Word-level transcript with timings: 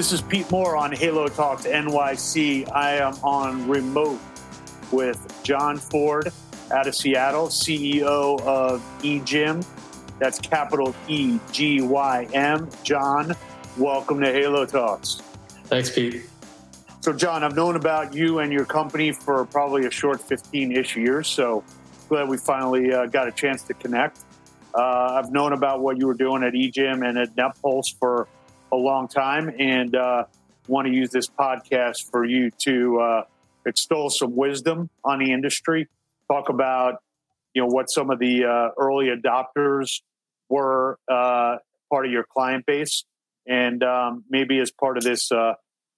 This 0.00 0.12
is 0.12 0.22
Pete 0.22 0.50
Moore 0.50 0.78
on 0.78 0.92
Halo 0.92 1.28
Talks 1.28 1.66
NYC. 1.66 2.72
I 2.72 2.92
am 2.92 3.12
on 3.22 3.68
remote 3.68 4.18
with 4.90 5.38
John 5.42 5.76
Ford 5.76 6.32
out 6.72 6.86
of 6.86 6.94
Seattle, 6.94 7.48
CEO 7.48 8.40
of 8.40 8.80
eGym. 9.00 9.62
That's 10.18 10.38
capital 10.38 10.94
E 11.06 11.38
G 11.52 11.82
Y 11.82 12.26
M. 12.32 12.70
John, 12.82 13.34
welcome 13.76 14.22
to 14.22 14.32
Halo 14.32 14.64
Talks. 14.64 15.20
Thanks, 15.64 15.90
Pete. 15.90 16.22
So, 17.02 17.12
John, 17.12 17.44
I've 17.44 17.54
known 17.54 17.76
about 17.76 18.14
you 18.14 18.38
and 18.38 18.50
your 18.50 18.64
company 18.64 19.12
for 19.12 19.44
probably 19.44 19.84
a 19.84 19.90
short 19.90 20.22
15 20.22 20.72
ish 20.72 20.96
years. 20.96 21.28
So, 21.28 21.62
glad 22.08 22.26
we 22.26 22.38
finally 22.38 22.90
uh, 22.90 23.04
got 23.04 23.28
a 23.28 23.32
chance 23.32 23.64
to 23.64 23.74
connect. 23.74 24.20
Uh, 24.74 25.20
I've 25.22 25.30
known 25.30 25.52
about 25.52 25.80
what 25.80 25.98
you 25.98 26.06
were 26.06 26.14
doing 26.14 26.42
at 26.42 26.54
eGym 26.54 27.06
and 27.06 27.18
at 27.18 27.36
NetPulse 27.36 27.98
for 27.98 28.28
a 28.72 28.76
long 28.76 29.08
time 29.08 29.50
and 29.58 29.94
uh, 29.94 30.24
want 30.68 30.86
to 30.86 30.92
use 30.92 31.10
this 31.10 31.28
podcast 31.28 32.10
for 32.10 32.24
you 32.24 32.50
to 32.62 33.00
uh, 33.00 33.22
extol 33.66 34.10
some 34.10 34.36
wisdom 34.36 34.88
on 35.04 35.18
the 35.18 35.32
industry, 35.32 35.88
talk 36.30 36.48
about 36.48 37.02
you 37.54 37.62
know 37.62 37.68
what 37.68 37.90
some 37.90 38.10
of 38.10 38.18
the 38.18 38.44
uh, 38.44 38.70
early 38.78 39.06
adopters 39.06 40.02
were 40.48 40.98
uh, 41.10 41.56
part 41.90 42.06
of 42.06 42.12
your 42.12 42.24
client 42.24 42.64
base, 42.66 43.04
and 43.46 43.82
um, 43.82 44.24
maybe 44.30 44.58
as 44.60 44.70
part 44.70 44.96
of 44.96 45.02
this 45.02 45.32
uh, 45.32 45.54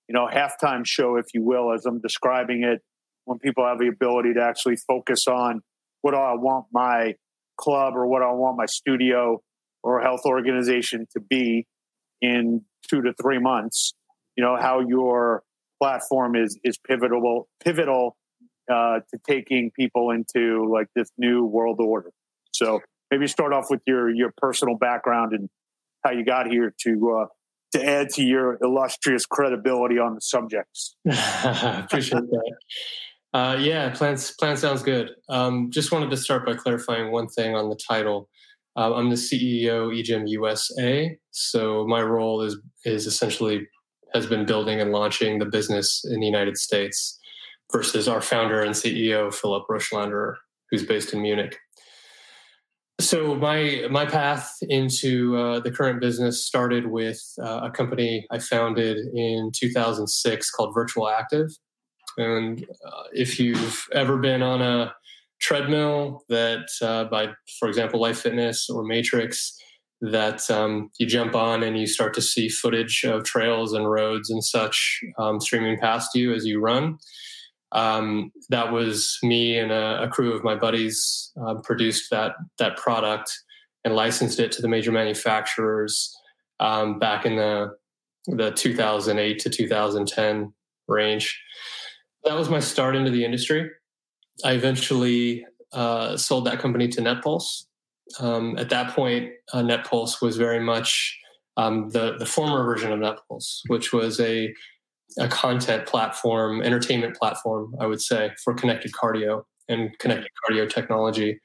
you 0.09 0.15
know 0.15 0.27
halftime 0.27 0.87
show, 0.87 1.17
if 1.17 1.27
you 1.35 1.43
will, 1.43 1.73
as 1.73 1.85
I'm 1.85 2.01
describing 2.01 2.65
it, 2.65 2.83
when 3.25 3.39
people 3.39 3.67
have 3.67 3.79
the 3.79 3.89
ability 3.89 4.35
to 4.35 4.43
actually 4.43 4.77
focus 4.77 5.27
on 5.29 5.63
what 6.01 6.15
I 6.15 6.35
want 6.35 6.67
my 6.73 7.15
club 7.57 7.95
or 7.97 8.07
what 8.07 8.23
I 8.23 8.33
want 8.33 8.57
my 8.57 8.67
studio 8.67 9.43
or 9.83 10.01
health 10.01 10.23
organization 10.25 11.07
to 11.13 11.21
be 11.21 11.67
in 12.21 12.65
two 12.89 13.03
to 13.03 13.13
three 13.21 13.39
months. 13.39 13.95
You 14.37 14.45
know 14.45 14.57
how 14.57 14.81
your 14.81 15.43
platform 15.81 16.37
is 16.37 16.59
is 16.65 16.79
pivotal 16.79 17.49
pivotal 17.65 18.17
uh, 18.71 19.01
to 19.11 19.19
taking 19.27 19.71
people 19.71 20.11
into 20.11 20.71
like 20.73 20.89
this 20.95 21.11
new 21.19 21.45
world 21.45 21.81
order. 21.81 22.11
So 22.53 22.81
maybe 23.11 23.27
start 23.27 23.53
off 23.53 23.67
with 23.71 23.81
your 23.87 24.11
your 24.11 24.33
personal 24.37 24.77
background 24.77 25.33
and 25.33 25.49
how 26.05 26.13
you 26.13 26.25
got 26.25 26.49
here 26.49 26.75
to 26.83 27.21
uh, 27.23 27.27
to 27.73 27.85
add 27.85 28.11
to 28.11 28.23
your 28.23 28.59
illustrious 28.63 29.27
credibility 29.27 29.99
on 29.99 30.15
the 30.15 30.21
subjects. 30.21 30.97
Appreciate 31.07 32.23
that. 32.31 32.53
Uh, 33.35 33.57
yeah, 33.59 33.89
plan 33.91 34.17
plan 34.39 34.57
sounds 34.57 34.83
good. 34.83 35.11
Um, 35.29 35.71
just 35.71 35.91
wanted 35.91 36.11
to 36.11 36.17
start 36.17 36.45
by 36.45 36.55
clarifying 36.55 37.11
one 37.11 37.29
thing 37.29 37.55
on 37.55 37.71
the 37.71 37.77
title. 37.77 38.29
Uh, 38.77 38.95
I'm 38.95 39.11
the 39.11 39.17
CEO 39.17 39.93
eGym 39.93 40.25
USA, 40.27 41.17
so 41.31 41.87
my 41.87 42.03
role 42.03 42.43
is 42.43 42.57
is 42.85 43.07
essentially 43.07 43.69
has 44.15 44.27
been 44.27 44.47
building 44.47 44.81
and 44.81 44.93
launching 44.93 45.39
the 45.39 45.47
business 45.47 46.05
in 46.11 46.21
the 46.21 46.27
United 46.27 46.57
States 46.57 47.19
versus 47.71 48.09
our 48.09 48.21
founder 48.21 48.63
and 48.63 48.75
CEO 48.75 49.33
Philip 49.33 49.65
Roesch-Schlanderer, 49.71 50.35
who's 50.71 50.85
based 50.85 51.13
in 51.13 51.23
Munich. 51.23 51.59
So 53.01 53.35
my 53.35 53.87
my 53.91 54.07
path 54.07 54.55
into 54.63 55.37
uh, 55.37 55.61
the 55.61 55.71
current 55.71 56.01
business 56.01 56.47
started 56.47 56.87
with 56.87 57.21
uh, 57.43 57.61
a 57.65 57.71
company 57.71 58.27
I 58.31 58.39
founded 58.39 58.99
in 59.15 59.51
2006 59.55 60.51
called 60.51 60.73
Virtual 60.75 61.09
Active, 61.09 61.49
and 62.17 62.65
uh, 62.87 63.03
if 63.13 63.39
you've 63.39 63.87
ever 63.93 64.17
been 64.19 64.43
on 64.43 64.63
a 64.63 64.95
treadmill 65.43 66.23
that 66.29 66.69
uh, 66.81 67.05
by 67.05 67.29
for 67.59 67.69
example 67.69 68.01
Life 68.01 68.21
Fitness 68.21 68.71
or 68.71 68.85
Matrix 68.85 69.59
that 70.01 70.51
um, 70.51 70.91
you 70.99 71.07
jump 71.07 71.35
on 71.35 71.63
and 71.63 71.79
you 71.79 71.87
start 71.87 72.15
to 72.15 72.23
see 72.23 72.49
footage 72.49 73.05
of 73.05 73.25
trails 73.25 73.73
and 73.73 73.89
roads 73.89 74.31
and 74.31 74.43
such 74.43 75.01
um, 75.19 75.41
streaming 75.41 75.79
past 75.79 76.11
you 76.15 76.33
as 76.33 76.45
you 76.45 76.61
run. 76.61 76.97
Um, 77.71 78.33
that 78.51 78.73
was 78.73 79.19
me 79.23 79.59
and 79.59 79.71
a, 79.71 80.03
a 80.03 80.09
crew 80.09 80.35
of 80.35 80.45
my 80.45 80.55
buddies 80.55 81.33
uh, 81.45 81.55
produced 81.63 82.11
that 82.11 82.33
that 82.59 82.77
product 82.77 83.33
and 83.85 83.95
licensed 83.95 84.39
it 84.39 84.53
to 84.53 84.63
the 84.63 84.69
major 84.69 84.93
manufacturers 84.93 86.15
um, 86.61 86.99
back 86.99 87.27
in 87.27 87.37
the 87.37 87.71
the 88.27 88.53
2008 88.53 89.39
to 89.41 89.51
2010 89.51 90.53
range. 90.87 91.41
That 92.25 92.37
was 92.37 92.49
my 92.49 92.61
start 92.61 92.95
into 92.95 93.11
the 93.11 93.25
industry 93.25 93.69
I 94.45 94.53
eventually 94.53 95.45
uh, 95.73 96.17
sold 96.17 96.47
that 96.47 96.59
company 96.59 96.89
to 96.89 97.01
NetPulse. 97.01 97.65
Um, 98.21 98.59
at 98.59 98.69
that 98.71 98.95
point, 98.95 99.31
uh, 99.53 99.63
NetPulse 99.63 100.21
was 100.21 100.37
very 100.37 100.61
much 100.61 101.19
um, 101.57 101.91
the 101.91 102.17
the 102.19 102.27
former 102.27 102.65
version 102.65 102.93
of 102.93 102.99
NetPulse, 102.99 103.61
which 103.69 103.93
was 103.93 104.21
a 104.21 104.53
a 105.19 105.29
content 105.29 105.87
platform, 105.87 106.63
entertainment 106.63 107.17
platform, 107.17 107.75
I 107.81 107.87
would 107.87 108.01
say, 108.01 108.31
for 108.43 108.55
connected 108.55 108.93
cardio 108.93 109.45
and 109.69 109.91
connected 109.99 110.29
cardio 110.45 110.69
technology. 110.69 111.41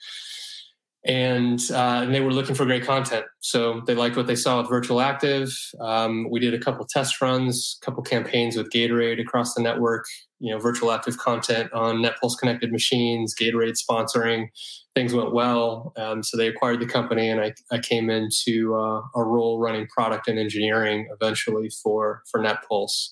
And, 1.06 1.60
uh, 1.72 2.02
and 2.04 2.14
they 2.14 2.22
were 2.22 2.34
looking 2.34 2.56
for 2.56 2.66
great 2.66 2.86
content. 2.86 3.26
So 3.40 3.82
they 3.88 3.96
liked 3.96 4.18
what 4.18 4.28
they 4.28 4.36
saw 4.36 4.60
with 4.60 4.70
Virtual 4.70 5.00
Active. 5.00 5.50
Um, 5.80 6.28
we 6.30 6.40
did 6.40 6.54
a 6.54 6.60
couple 6.60 6.86
test 6.86 7.22
runs, 7.22 7.78
a 7.82 7.86
couple 7.86 8.04
campaigns 8.04 8.58
with 8.58 8.70
Gatorade 8.72 9.22
across 9.22 9.54
the 9.54 9.62
network, 9.62 10.06
you 10.40 10.52
know 10.52 10.60
Virtual 10.60 10.92
Active 10.92 11.18
content 11.18 11.72
on 11.74 11.98
NetPulse 11.98 12.38
connected 12.40 12.72
machines, 12.72 13.36
Gatorade 13.36 13.78
sponsoring. 13.78 14.48
Things 14.96 15.14
went 15.14 15.34
well, 15.34 15.94
um, 15.98 16.24
so 16.24 16.38
they 16.38 16.48
acquired 16.48 16.80
the 16.80 16.86
company, 16.86 17.30
and 17.30 17.42
I, 17.42 17.54
I 17.72 17.80
came 17.80 18.10
into 18.10 18.76
uh, 18.76 19.02
a 19.16 19.24
role 19.24 19.60
running 19.60 19.88
product 19.88 20.28
and 20.28 20.38
engineering 20.38 21.08
eventually 21.14 21.70
for 21.70 22.24
for 22.30 22.42
NetPulse. 22.42 23.10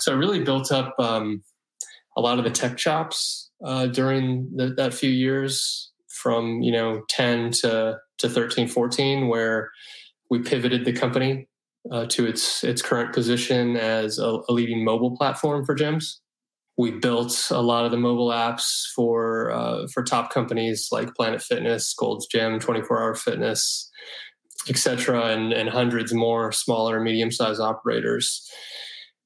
So 0.00 0.12
I 0.12 0.16
really 0.16 0.42
built 0.44 0.70
up 0.70 0.94
um, 0.98 1.42
a 2.16 2.20
lot 2.20 2.38
of 2.38 2.44
the 2.44 2.50
tech 2.50 2.76
chops 2.76 3.50
uh, 3.64 3.86
during 3.86 4.50
the, 4.54 4.74
that 4.74 4.94
few 4.94 5.10
years, 5.10 5.90
from 6.08 6.62
you 6.62 6.72
know 6.72 7.02
ten 7.08 7.50
to 7.62 7.98
to 8.18 8.28
13, 8.28 8.66
14, 8.66 9.28
where 9.28 9.70
we 10.28 10.40
pivoted 10.40 10.84
the 10.84 10.92
company 10.92 11.48
uh, 11.90 12.06
to 12.06 12.26
its 12.26 12.62
its 12.62 12.82
current 12.82 13.12
position 13.12 13.76
as 13.76 14.18
a, 14.18 14.40
a, 14.48 14.52
leading 14.52 14.84
mobile 14.84 15.16
platform 15.16 15.64
for 15.64 15.74
gyms 15.74 16.16
we 16.78 16.92
built 16.92 17.48
a 17.50 17.60
lot 17.60 17.84
of 17.84 17.90
the 17.90 17.96
mobile 17.96 18.28
apps 18.28 18.84
for 18.94 19.50
uh, 19.50 19.86
for 19.92 20.02
top 20.04 20.32
companies 20.32 20.88
like 20.92 21.14
Planet 21.14 21.42
Fitness, 21.42 21.92
Gold's 21.92 22.26
Gym, 22.26 22.60
24 22.60 23.02
Hour 23.02 23.14
Fitness, 23.16 23.90
etc., 24.68 25.26
and, 25.26 25.52
and 25.52 25.68
hundreds 25.68 26.14
more 26.14 26.52
smaller, 26.52 27.00
medium 27.00 27.32
sized 27.32 27.60
operators. 27.60 28.48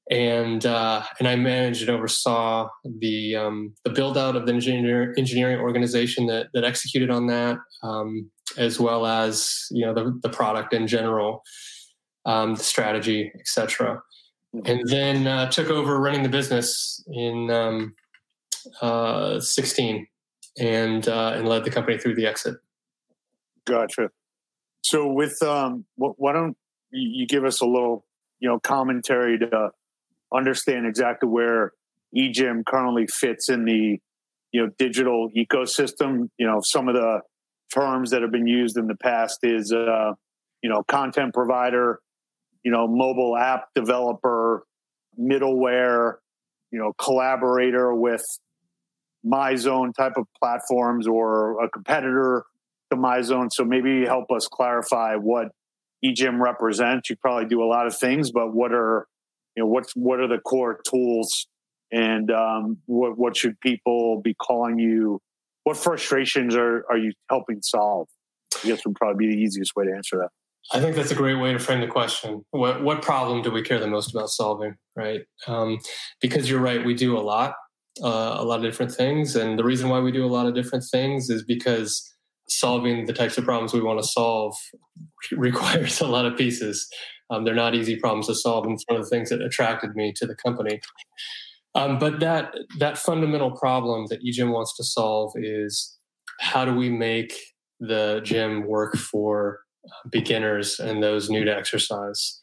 And 0.09 0.65
uh, 0.65 1.03
and 1.19 1.27
I 1.27 1.35
managed 1.35 1.81
and 1.81 1.91
oversaw 1.91 2.67
the 2.83 3.35
um, 3.35 3.75
the 3.83 3.91
build 3.91 4.17
out 4.17 4.35
of 4.35 4.47
the 4.47 4.53
engineer, 4.53 5.13
engineering 5.15 5.59
organization 5.59 6.25
that 6.27 6.47
that 6.55 6.65
executed 6.65 7.11
on 7.11 7.27
that, 7.27 7.57
um, 7.83 8.31
as 8.57 8.79
well 8.79 9.05
as 9.05 9.67
you 9.69 9.85
know 9.85 9.93
the, 9.93 10.19
the 10.23 10.29
product 10.29 10.73
in 10.73 10.87
general, 10.87 11.43
um, 12.25 12.55
the 12.55 12.63
strategy, 12.63 13.31
etc 13.39 14.01
and 14.65 14.81
then 14.87 15.27
uh, 15.27 15.49
took 15.49 15.69
over 15.69 15.99
running 15.99 16.23
the 16.23 16.29
business 16.29 17.03
in 17.07 17.49
um, 17.49 17.95
uh, 18.81 19.39
16 19.39 20.07
and 20.59 21.07
uh, 21.07 21.33
and 21.35 21.47
led 21.47 21.63
the 21.63 21.71
company 21.71 21.97
through 21.97 22.15
the 22.15 22.25
exit. 22.25 22.57
Gotcha. 23.65 24.09
So 24.81 25.11
with 25.11 25.41
um, 25.41 25.85
why 25.95 26.33
don't 26.33 26.57
you 26.91 27.25
give 27.25 27.45
us 27.45 27.61
a 27.61 27.65
little 27.65 28.05
you 28.39 28.49
know 28.49 28.59
commentary 28.59 29.39
to 29.39 29.71
understand 30.33 30.85
exactly 30.85 31.29
where 31.29 31.73
eGym 32.15 32.65
currently 32.65 33.07
fits 33.07 33.49
in 33.49 33.65
the 33.65 33.99
you 34.51 34.61
know 34.61 34.69
digital 34.77 35.29
ecosystem. 35.35 36.29
You 36.37 36.47
know 36.47 36.59
some 36.61 36.87
of 36.87 36.95
the 36.95 37.21
terms 37.73 38.11
that 38.11 38.21
have 38.21 38.31
been 38.31 38.47
used 38.47 38.77
in 38.77 38.87
the 38.87 38.95
past 38.95 39.39
is 39.43 39.71
uh, 39.71 40.11
you 40.61 40.69
know 40.69 40.83
content 40.83 41.33
provider, 41.33 41.99
you 42.63 42.71
know, 42.71 42.87
mobile 42.87 43.35
app 43.37 43.67
developer, 43.75 44.63
middleware, 45.19 46.15
you 46.71 46.79
know, 46.79 46.93
collaborator 46.97 47.93
with 47.93 48.25
MyZone 49.25 49.93
type 49.95 50.13
of 50.17 50.25
platforms 50.39 51.07
or 51.07 51.63
a 51.63 51.69
competitor 51.69 52.45
to 52.91 52.97
MyZone. 52.97 53.49
So 53.51 53.63
maybe 53.63 54.05
help 54.05 54.31
us 54.31 54.47
clarify 54.47 55.15
what 55.15 55.49
eGym 56.03 56.39
represents. 56.39 57.09
You 57.09 57.15
probably 57.17 57.45
do 57.45 57.63
a 57.63 57.65
lot 57.65 57.87
of 57.87 57.97
things, 57.97 58.31
but 58.31 58.53
what 58.53 58.73
are 58.73 59.07
you 59.55 59.63
know 59.63 59.67
what's 59.67 59.93
what 59.95 60.19
are 60.19 60.27
the 60.27 60.39
core 60.39 60.79
tools 60.87 61.47
and 61.91 62.31
um, 62.31 62.77
what 62.85 63.17
what 63.17 63.37
should 63.37 63.59
people 63.59 64.21
be 64.21 64.33
calling 64.33 64.79
you? 64.79 65.21
What 65.63 65.77
frustrations 65.77 66.55
are 66.55 66.85
are 66.89 66.97
you 66.97 67.13
helping 67.29 67.61
solve? 67.61 68.07
I 68.63 68.67
guess 68.67 68.85
would 68.85 68.95
probably 68.95 69.27
be 69.27 69.35
the 69.35 69.41
easiest 69.41 69.75
way 69.75 69.85
to 69.85 69.91
answer 69.93 70.17
that. 70.17 70.29
I 70.71 70.79
think 70.79 70.95
that's 70.95 71.11
a 71.11 71.15
great 71.15 71.35
way 71.35 71.51
to 71.51 71.59
frame 71.59 71.81
the 71.81 71.87
question. 71.87 72.45
What 72.51 72.83
what 72.83 73.01
problem 73.01 73.41
do 73.41 73.51
we 73.51 73.61
care 73.61 73.79
the 73.79 73.87
most 73.87 74.13
about 74.13 74.29
solving? 74.29 74.75
Right? 74.95 75.21
Um, 75.47 75.79
because 76.21 76.49
you're 76.49 76.61
right, 76.61 76.85
we 76.85 76.93
do 76.93 77.17
a 77.17 77.19
lot, 77.21 77.55
uh, 78.01 78.37
a 78.39 78.43
lot 78.43 78.57
of 78.57 78.63
different 78.63 78.91
things, 78.91 79.35
and 79.35 79.59
the 79.59 79.63
reason 79.63 79.89
why 79.89 79.99
we 79.99 80.11
do 80.11 80.25
a 80.25 80.27
lot 80.27 80.45
of 80.45 80.55
different 80.55 80.85
things 80.89 81.29
is 81.29 81.43
because 81.43 82.09
solving 82.47 83.05
the 83.05 83.13
types 83.13 83.37
of 83.37 83.45
problems 83.45 83.73
we 83.73 83.81
want 83.81 84.01
to 84.01 84.07
solve 84.07 84.55
requires 85.31 86.01
a 86.01 86.07
lot 86.07 86.25
of 86.25 86.37
pieces. 86.37 86.87
Um, 87.29 87.45
they're 87.45 87.55
not 87.55 87.73
easy 87.73 87.95
problems 87.95 88.27
to 88.27 88.35
solve, 88.35 88.65
and 88.65 88.73
it's 88.75 88.85
one 88.87 88.99
of 88.99 89.03
the 89.03 89.09
things 89.09 89.29
that 89.29 89.41
attracted 89.41 89.95
me 89.95 90.13
to 90.17 90.25
the 90.25 90.35
company. 90.35 90.79
Um, 91.75 91.97
but 91.97 92.19
that 92.19 92.53
that 92.79 92.97
fundamental 92.97 93.51
problem 93.51 94.05
that 94.09 94.23
eGym 94.23 94.53
wants 94.53 94.75
to 94.77 94.83
solve 94.83 95.33
is 95.35 95.97
how 96.39 96.65
do 96.65 96.73
we 96.73 96.89
make 96.89 97.33
the 97.79 98.21
gym 98.23 98.67
work 98.67 98.95
for 98.95 99.59
beginners 100.09 100.79
and 100.79 101.01
those 101.01 101.29
new 101.29 101.43
to 101.43 101.55
exercise? 101.55 102.39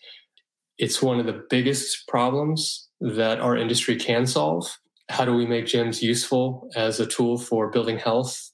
It's 0.78 1.02
one 1.02 1.20
of 1.20 1.26
the 1.26 1.44
biggest 1.50 2.08
problems 2.08 2.88
that 3.00 3.40
our 3.40 3.56
industry 3.56 3.96
can 3.96 4.26
solve. 4.26 4.78
How 5.08 5.24
do 5.24 5.34
we 5.34 5.46
make 5.46 5.66
gyms 5.66 6.02
useful 6.02 6.70
as 6.76 7.00
a 7.00 7.06
tool 7.06 7.38
for 7.38 7.70
building 7.70 7.98
health 7.98 8.50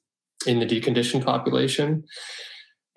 in 0.46 0.58
the 0.58 0.66
deconditioned 0.66 1.24
population? 1.24 2.04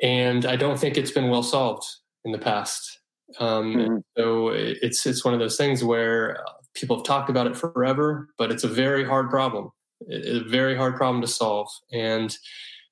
And 0.01 0.45
I 0.45 0.56
don't 0.56 0.80
think 0.80 0.97
it's 0.97 1.12
been 1.12 1.30
well 1.30 1.44
solved 1.44 1.86
in 2.24 2.31
the 2.31 2.38
past. 2.38 3.00
Um, 3.39 3.75
mm-hmm. 3.75 3.97
So 4.18 4.50
it's 4.50 5.06
it's 5.06 5.24
one 5.24 5.33
of 5.33 5.39
those 5.39 5.57
things 5.57 5.83
where 5.83 6.44
people 6.74 6.97
have 6.97 7.06
talked 7.06 7.30
about 7.30 7.47
it 7.47 7.56
forever, 7.56 8.30
but 8.38 8.51
it's 8.51 8.63
a 8.63 8.68
very 8.68 9.03
hard 9.03 9.30
problem. 9.30 9.69
It's 10.07 10.47
a 10.47 10.50
very 10.50 10.75
hard 10.75 10.95
problem 10.95 11.21
to 11.21 11.27
solve, 11.27 11.69
and 11.91 12.36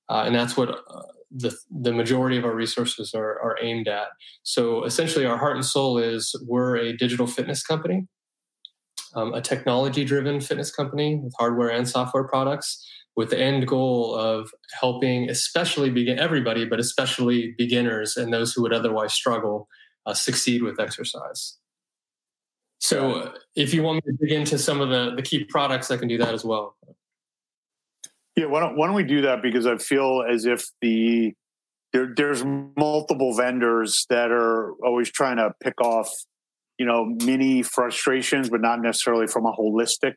uh, 0.10 0.24
and 0.26 0.36
that's 0.36 0.58
what 0.58 0.70
uh, 0.70 1.02
the 1.32 1.56
the 1.70 1.94
majority 1.94 2.38
of 2.38 2.46
our 2.46 2.56
resources 2.56 3.14
are 3.14 3.40
are 3.42 3.58
aimed 3.62 3.88
at. 3.88 4.08
So 4.44 4.84
essentially, 4.84 5.26
our 5.26 5.38
heart 5.38 5.56
and 5.56 5.66
soul 5.66 5.98
is 5.98 6.34
we're 6.46 6.78
a 6.78 6.96
digital 6.96 7.28
fitness 7.28 7.64
company, 7.64 8.08
um, 9.16 9.34
a 9.34 9.42
technology 9.42 10.06
driven 10.06 10.40
fitness 10.40 10.72
company 10.72 11.16
with 11.16 11.34
hardware 11.38 11.70
and 11.70 11.88
software 11.88 12.28
products, 12.28 12.86
with 13.16 13.32
the 13.32 13.40
end 13.40 13.68
goal 13.68 14.16
of 14.16 14.50
helping, 14.80 15.30
especially 15.30 15.90
begin 15.90 16.20
everybody, 16.20 16.66
but 16.66 16.80
especially 16.80 17.56
beginners 17.58 18.16
and 18.16 18.32
those 18.32 18.54
who 18.54 18.62
would 18.62 18.74
otherwise 18.74 19.14
struggle, 19.14 19.68
uh, 20.06 20.14
succeed 20.14 20.62
with 20.62 20.80
exercise. 20.80 21.58
So, 22.80 23.34
if 23.56 23.74
you 23.74 23.82
want 23.82 24.06
me 24.06 24.12
to 24.12 24.18
dig 24.26 24.38
into 24.38 24.58
some 24.58 24.82
of 24.82 24.90
the 24.90 25.16
the 25.16 25.24
key 25.24 25.44
products, 25.44 25.90
I 25.92 25.98
can 25.98 26.08
do 26.08 26.18
that 26.20 26.34
as 26.34 26.46
well. 26.46 26.78
Yeah, 28.38 28.46
why 28.46 28.60
don't, 28.60 28.78
why 28.78 28.86
don't 28.86 28.96
we 28.96 29.04
do 29.04 29.24
that? 29.24 29.42
Because 29.42 29.66
I 29.66 29.78
feel 29.78 30.24
as 30.30 30.46
if 30.46 30.68
the 30.80 31.34
there, 31.92 32.14
there's 32.16 32.46
multiple 32.46 33.36
vendors 33.36 34.06
that 34.12 34.30
are 34.30 34.74
always 34.86 35.12
trying 35.12 35.38
to 35.38 35.54
pick 35.64 35.82
off, 35.82 36.12
you 36.78 36.86
know, 36.86 37.06
mini 37.06 37.64
frustrations, 37.64 38.50
but 38.50 38.62
not 38.62 38.80
necessarily 38.80 39.26
from 39.26 39.48
a 39.48 39.52
holistic 39.54 40.14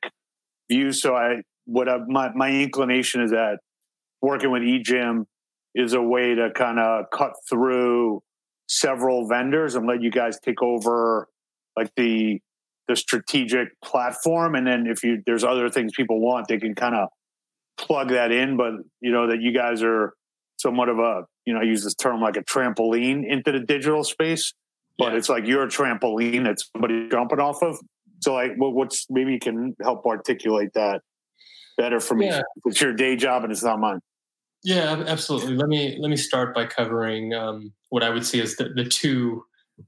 view. 0.71 0.93
So 0.93 1.17
I, 1.17 1.43
what 1.65 1.89
I, 1.89 1.97
my 2.09 2.31
my 2.35 2.51
inclination 2.51 3.23
is 3.23 3.31
that 3.31 3.59
working 4.21 4.51
with 4.51 4.63
eGym 4.63 5.25
is 5.75 5.95
a 5.95 6.03
way 6.03 6.35
to 6.35 6.51
kind 6.51 6.79
of 6.79 7.07
cut 7.11 7.33
through 7.49 8.21
several 8.69 9.27
vendors 9.27 9.77
and 9.77 9.87
let 9.87 10.03
you 10.03 10.11
guys 10.11 10.39
take 10.45 10.63
over 10.63 11.27
like 11.75 11.91
the 11.97 12.39
the 12.87 12.97
strategic 12.97 13.69
platform 13.83 14.55
and 14.55 14.67
then 14.67 14.87
if 14.87 15.03
you 15.05 15.23
there's 15.27 15.45
other 15.45 15.69
things 15.69 15.93
people 15.97 16.21
want 16.21 16.49
they 16.49 16.59
can 16.59 16.75
kind 16.75 16.95
of 16.95 17.09
plug 17.81 18.11
that 18.11 18.33
in, 18.33 18.57
but 18.57 18.75
you 19.01 19.11
know 19.11 19.29
that 19.29 19.41
you 19.41 19.53
guys 19.53 19.83
are 19.83 20.15
somewhat 20.59 20.89
of 20.89 20.99
a 20.99 21.25
you 21.47 21.55
know 21.55 21.61
I 21.61 21.65
use 21.65 21.85
this 21.85 21.95
term 21.95 22.21
like 22.21 22.37
a 22.37 22.45
trampoline 22.45 23.25
into 23.27 23.53
the 23.53 23.61
digital 23.61 24.05
space, 24.05 24.53
but 24.99 25.13
yeah. 25.13 25.19
it's 25.19 25.29
like 25.29 25.47
you're 25.47 25.65
a 25.65 25.69
trampoline 25.69 26.45
that 26.45 26.59
somebody's 26.73 27.11
jumping 27.11 27.41
off 27.41 27.63
of. 27.63 27.79
So 28.21 28.35
like, 28.35 28.53
what's 28.57 29.07
maybe 29.09 29.33
you 29.33 29.39
can 29.39 29.75
help 29.83 30.05
articulate 30.05 30.75
that 30.75 31.01
better 31.79 32.01
for 32.01 32.15
me. 32.15 32.27
Yeah. 32.27 32.43
It's 32.67 32.81
your 32.81 32.93
day 32.93 33.17
job 33.17 33.43
and 33.43 33.53
it's 33.53 33.65
not 33.65 33.81
mine. 33.81 34.01
Yeah, 34.63 35.03
absolutely. 35.07 35.55
Let 35.55 35.69
me 35.69 35.97
let 35.99 36.11
me 36.11 36.17
start 36.17 36.55
by 36.55 36.67
covering 36.67 37.33
um, 37.33 37.73
what 37.89 38.03
I 38.03 38.11
would 38.11 38.27
see 38.27 38.41
as 38.43 38.57
the, 38.57 38.69
the 38.69 38.85
two 38.85 39.45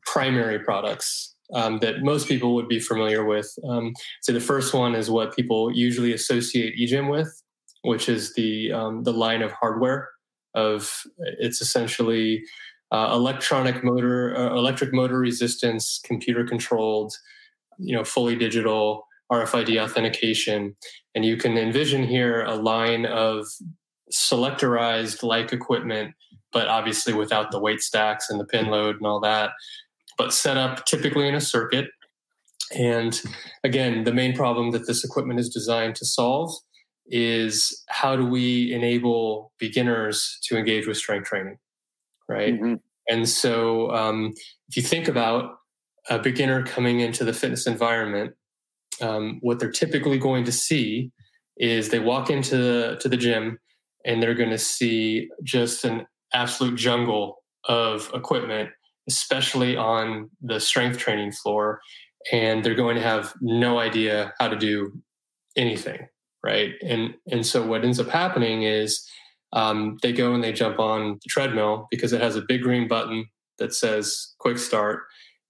primary 0.06 0.58
products 0.58 1.34
um, 1.52 1.78
that 1.80 2.02
most 2.02 2.26
people 2.26 2.54
would 2.54 2.68
be 2.68 2.80
familiar 2.80 3.24
with. 3.24 3.52
Um, 3.68 3.92
so 4.22 4.32
the 4.32 4.40
first 4.40 4.72
one 4.72 4.94
is 4.94 5.10
what 5.10 5.36
people 5.36 5.70
usually 5.70 6.14
associate 6.14 6.74
eGym 6.78 7.10
with, 7.10 7.41
which 7.82 8.08
is 8.08 8.34
the 8.34 8.72
um, 8.72 9.02
the 9.04 9.12
line 9.12 9.42
of 9.42 9.52
hardware 9.52 10.08
of 10.54 11.02
it's 11.38 11.60
essentially 11.60 12.42
uh, 12.90 13.10
electronic 13.12 13.82
motor 13.82 14.36
uh, 14.36 14.54
electric 14.56 14.92
motor 14.92 15.18
resistance 15.18 16.00
computer 16.04 16.44
controlled 16.44 17.12
you 17.78 17.96
know 17.96 18.04
fully 18.04 18.36
digital 18.36 19.06
RFID 19.32 19.82
authentication. 19.82 20.76
And 21.14 21.24
you 21.24 21.36
can 21.36 21.56
envision 21.56 22.04
here 22.04 22.42
a 22.42 22.54
line 22.54 23.06
of 23.06 23.46
selectorized 24.12 25.22
like 25.22 25.52
equipment 25.52 26.14
but 26.52 26.68
obviously 26.68 27.14
without 27.14 27.50
the 27.50 27.58
weight 27.58 27.80
stacks 27.80 28.28
and 28.28 28.38
the 28.38 28.44
pin 28.44 28.66
load 28.66 28.96
and 28.96 29.06
all 29.06 29.20
that 29.20 29.52
but 30.18 30.34
set 30.34 30.58
up 30.58 30.84
typically 30.84 31.26
in 31.26 31.34
a 31.34 31.40
circuit. 31.40 31.86
And 32.74 33.18
again 33.64 34.04
the 34.04 34.12
main 34.12 34.36
problem 34.36 34.70
that 34.72 34.86
this 34.86 35.02
equipment 35.02 35.40
is 35.40 35.48
designed 35.48 35.94
to 35.96 36.04
solve 36.04 36.54
is 37.12 37.84
how 37.88 38.16
do 38.16 38.26
we 38.26 38.72
enable 38.72 39.52
beginners 39.58 40.38
to 40.44 40.56
engage 40.56 40.86
with 40.86 40.96
strength 40.96 41.28
training, 41.28 41.58
right? 42.26 42.54
Mm-hmm. 42.54 42.74
And 43.08 43.28
so, 43.28 43.90
um, 43.90 44.32
if 44.68 44.76
you 44.76 44.82
think 44.82 45.08
about 45.08 45.56
a 46.08 46.18
beginner 46.18 46.64
coming 46.64 47.00
into 47.00 47.22
the 47.22 47.34
fitness 47.34 47.66
environment, 47.66 48.32
um, 49.02 49.38
what 49.42 49.58
they're 49.58 49.70
typically 49.70 50.18
going 50.18 50.44
to 50.44 50.52
see 50.52 51.12
is 51.58 51.90
they 51.90 51.98
walk 51.98 52.30
into 52.30 52.56
the, 52.56 52.98
to 53.00 53.08
the 53.08 53.16
gym 53.16 53.58
and 54.06 54.22
they're 54.22 54.34
going 54.34 54.50
to 54.50 54.58
see 54.58 55.28
just 55.44 55.84
an 55.84 56.06
absolute 56.32 56.76
jungle 56.76 57.42
of 57.68 58.10
equipment, 58.14 58.70
especially 59.06 59.76
on 59.76 60.30
the 60.40 60.58
strength 60.58 60.96
training 60.96 61.32
floor. 61.32 61.80
And 62.32 62.64
they're 62.64 62.74
going 62.74 62.96
to 62.96 63.02
have 63.02 63.34
no 63.42 63.78
idea 63.78 64.32
how 64.40 64.48
to 64.48 64.56
do 64.56 64.92
anything 65.56 66.06
right? 66.44 66.72
And 66.82 67.14
and 67.30 67.46
so 67.46 67.66
what 67.66 67.84
ends 67.84 68.00
up 68.00 68.08
happening 68.08 68.62
is 68.62 69.08
um, 69.52 69.98
they 70.02 70.12
go 70.12 70.34
and 70.34 70.42
they 70.42 70.52
jump 70.52 70.78
on 70.78 71.18
the 71.22 71.28
treadmill 71.28 71.86
because 71.90 72.12
it 72.12 72.20
has 72.20 72.36
a 72.36 72.42
big 72.46 72.62
green 72.62 72.88
button 72.88 73.26
that 73.58 73.74
says 73.74 74.34
quick 74.38 74.58
start 74.58 75.02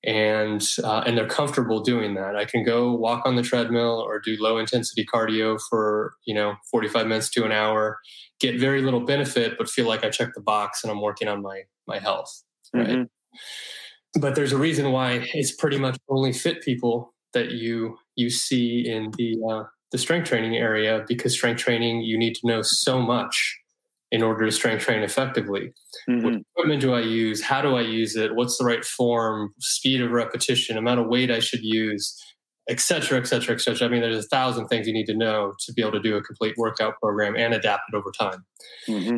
and 0.04 0.66
uh, 0.82 1.02
and 1.06 1.16
they're 1.16 1.28
comfortable 1.28 1.80
doing 1.80 2.14
that 2.14 2.34
i 2.34 2.44
can 2.44 2.64
go 2.64 2.92
walk 2.92 3.24
on 3.24 3.36
the 3.36 3.42
treadmill 3.42 4.00
or 4.00 4.18
do 4.18 4.36
low 4.40 4.58
intensity 4.58 5.06
cardio 5.06 5.60
for 5.70 6.14
you 6.24 6.34
know 6.34 6.54
45 6.70 7.06
minutes 7.06 7.30
to 7.30 7.44
an 7.44 7.52
hour 7.52 7.98
get 8.40 8.58
very 8.58 8.82
little 8.82 9.04
benefit 9.04 9.54
but 9.56 9.70
feel 9.70 9.86
like 9.86 10.04
i 10.04 10.10
checked 10.10 10.34
the 10.34 10.40
box 10.40 10.82
and 10.82 10.90
i'm 10.90 11.00
working 11.00 11.28
on 11.28 11.40
my 11.40 11.62
my 11.86 12.00
health 12.00 12.42
right 12.74 12.88
mm-hmm. 12.88 14.20
but 14.20 14.34
there's 14.34 14.52
a 14.52 14.58
reason 14.58 14.90
why 14.90 15.24
it's 15.34 15.52
pretty 15.52 15.78
much 15.78 15.96
only 16.08 16.32
fit 16.32 16.62
people 16.62 17.14
that 17.32 17.52
you 17.52 17.96
you 18.16 18.28
see 18.28 18.84
in 18.86 19.12
the 19.16 19.36
uh, 19.48 19.62
the 19.92 19.98
strength 19.98 20.28
training 20.28 20.56
area 20.56 21.04
because 21.06 21.32
strength 21.32 21.60
training, 21.60 22.00
you 22.00 22.18
need 22.18 22.34
to 22.34 22.46
know 22.46 22.62
so 22.62 23.00
much 23.00 23.58
in 24.10 24.22
order 24.22 24.44
to 24.44 24.52
strength 24.52 24.84
train 24.84 25.02
effectively. 25.02 25.72
Mm-hmm. 26.08 26.24
What 26.24 26.34
equipment 26.34 26.80
do 26.80 26.92
I 26.92 27.00
use? 27.00 27.42
How 27.42 27.62
do 27.62 27.76
I 27.76 27.82
use 27.82 28.16
it? 28.16 28.34
What's 28.34 28.58
the 28.58 28.64
right 28.64 28.84
form, 28.84 29.54
speed 29.58 30.02
of 30.02 30.10
repetition, 30.10 30.76
amount 30.76 31.00
of 31.00 31.06
weight 31.06 31.30
I 31.30 31.38
should 31.38 31.62
use, 31.62 32.14
et 32.68 32.80
cetera, 32.80 33.18
et 33.18 33.26
cetera, 33.26 33.54
et 33.54 33.60
cetera. 33.60 33.86
I 33.86 33.90
mean, 33.90 34.02
there's 34.02 34.24
a 34.24 34.28
thousand 34.28 34.68
things 34.68 34.86
you 34.86 34.92
need 34.92 35.06
to 35.06 35.16
know 35.16 35.52
to 35.60 35.72
be 35.72 35.82
able 35.82 35.92
to 35.92 36.00
do 36.00 36.16
a 36.16 36.22
complete 36.22 36.54
workout 36.56 36.94
program 37.02 37.36
and 37.36 37.54
adapt 37.54 37.82
it 37.92 37.96
over 37.96 38.10
time. 38.18 38.44
Mm-hmm. 38.88 39.16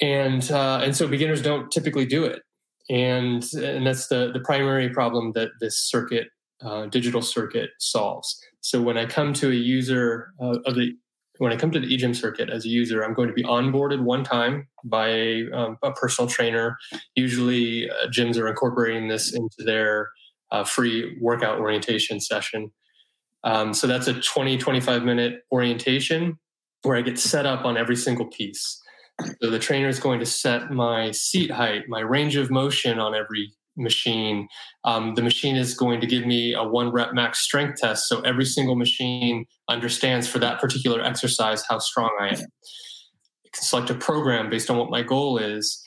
And 0.00 0.50
uh, 0.50 0.80
and 0.82 0.96
so 0.96 1.06
beginners 1.06 1.42
don't 1.42 1.70
typically 1.70 2.06
do 2.06 2.24
it, 2.24 2.42
and 2.90 3.44
and 3.54 3.86
that's 3.86 4.08
the 4.08 4.32
the 4.32 4.40
primary 4.40 4.88
problem 4.88 5.32
that 5.34 5.50
this 5.60 5.78
circuit, 5.78 6.28
uh, 6.64 6.86
digital 6.86 7.22
circuit, 7.22 7.70
solves. 7.78 8.40
So 8.60 8.80
when 8.80 8.96
I 8.96 9.06
come 9.06 9.32
to 9.34 9.50
a 9.50 9.54
user 9.54 10.32
uh, 10.40 10.58
of 10.64 10.74
the 10.74 10.92
when 11.38 11.52
I 11.52 11.56
come 11.56 11.72
to 11.72 11.80
the 11.80 11.86
eGym 11.86 12.14
circuit 12.14 12.50
as 12.50 12.64
a 12.66 12.68
user, 12.68 13.02
I'm 13.02 13.14
going 13.14 13.26
to 13.26 13.34
be 13.34 13.42
onboarded 13.42 14.00
one 14.00 14.22
time 14.22 14.68
by 14.84 15.42
um, 15.52 15.76
a 15.82 15.90
personal 15.90 16.28
trainer. 16.28 16.76
Usually, 17.16 17.90
uh, 17.90 18.06
gyms 18.08 18.38
are 18.38 18.46
incorporating 18.46 19.08
this 19.08 19.34
into 19.34 19.64
their 19.64 20.10
uh, 20.52 20.62
free 20.62 21.18
workout 21.20 21.58
orientation 21.58 22.20
session. 22.20 22.70
Um, 23.44 23.74
so 23.74 23.86
that's 23.86 24.06
a 24.06 24.20
20, 24.20 24.58
25 24.58 25.02
minute 25.02 25.40
orientation 25.50 26.38
where 26.82 26.96
I 26.96 27.02
get 27.02 27.18
set 27.18 27.46
up 27.46 27.64
on 27.64 27.76
every 27.76 27.96
single 27.96 28.26
piece. 28.26 28.80
So 29.40 29.50
the 29.50 29.58
trainer 29.58 29.88
is 29.88 29.98
going 29.98 30.20
to 30.20 30.26
set 30.26 30.70
my 30.70 31.10
seat 31.10 31.50
height, 31.50 31.88
my 31.88 32.00
range 32.00 32.36
of 32.36 32.50
motion 32.50 32.98
on 32.98 33.14
every 33.14 33.52
machine. 33.76 34.48
Um, 34.84 35.14
the 35.14 35.22
machine 35.22 35.56
is 35.56 35.74
going 35.74 36.00
to 36.00 36.06
give 36.06 36.26
me 36.26 36.54
a 36.54 36.62
one 36.62 36.90
rep 36.90 37.14
max 37.14 37.40
strength 37.40 37.80
test. 37.80 38.08
So 38.08 38.20
every 38.20 38.44
single 38.44 38.76
machine 38.76 39.46
understands 39.68 40.28
for 40.28 40.38
that 40.40 40.60
particular 40.60 41.02
exercise 41.02 41.64
how 41.68 41.78
strong 41.78 42.10
I 42.20 42.28
am. 42.28 42.34
I 42.34 43.48
can 43.52 43.62
select 43.62 43.90
a 43.90 43.94
program 43.94 44.50
based 44.50 44.70
on 44.70 44.76
what 44.76 44.90
my 44.90 45.02
goal 45.02 45.38
is. 45.38 45.82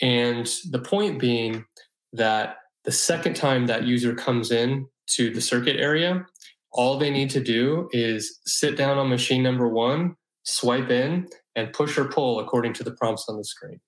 And 0.00 0.50
the 0.70 0.78
point 0.78 1.20
being 1.20 1.64
that 2.12 2.56
the 2.84 2.92
second 2.92 3.34
time 3.34 3.66
that 3.66 3.84
user 3.84 4.14
comes 4.14 4.50
in 4.50 4.86
to 5.06 5.30
the 5.30 5.40
circuit 5.40 5.76
area, 5.76 6.24
all 6.72 6.98
they 6.98 7.10
need 7.10 7.30
to 7.30 7.40
do 7.40 7.88
is 7.92 8.40
sit 8.46 8.76
down 8.76 8.98
on 8.98 9.08
machine 9.08 9.42
number 9.42 9.68
one, 9.68 10.16
swipe 10.42 10.90
in, 10.90 11.28
and 11.56 11.72
push 11.72 11.96
or 11.96 12.06
pull 12.06 12.40
according 12.40 12.72
to 12.74 12.84
the 12.84 12.92
prompts 12.92 13.26
on 13.28 13.36
the 13.36 13.44
screen. 13.44 13.80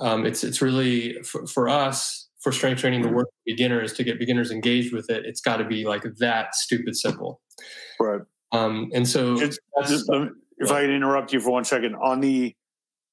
Um, 0.00 0.26
it's 0.26 0.42
it's 0.42 0.60
really 0.60 1.22
for, 1.22 1.46
for 1.46 1.68
us 1.68 2.23
for 2.44 2.52
strength 2.52 2.82
training 2.82 3.02
to 3.02 3.08
work 3.08 3.26
with 3.26 3.56
beginners 3.56 3.94
to 3.94 4.04
get 4.04 4.18
beginners 4.18 4.50
engaged 4.50 4.92
with 4.92 5.08
it, 5.08 5.24
it's 5.24 5.40
got 5.40 5.56
to 5.56 5.64
be 5.64 5.86
like 5.86 6.04
that 6.18 6.54
stupid 6.54 6.94
simple. 6.94 7.40
Right. 7.98 8.20
Um, 8.52 8.90
and 8.94 9.08
so, 9.08 9.36
just, 9.36 9.58
just, 9.88 10.08
me, 10.10 10.28
if 10.58 10.70
I 10.70 10.82
can 10.82 10.90
interrupt 10.90 11.32
you 11.32 11.40
for 11.40 11.50
one 11.50 11.64
second 11.64 11.96
on 11.96 12.20
the 12.20 12.54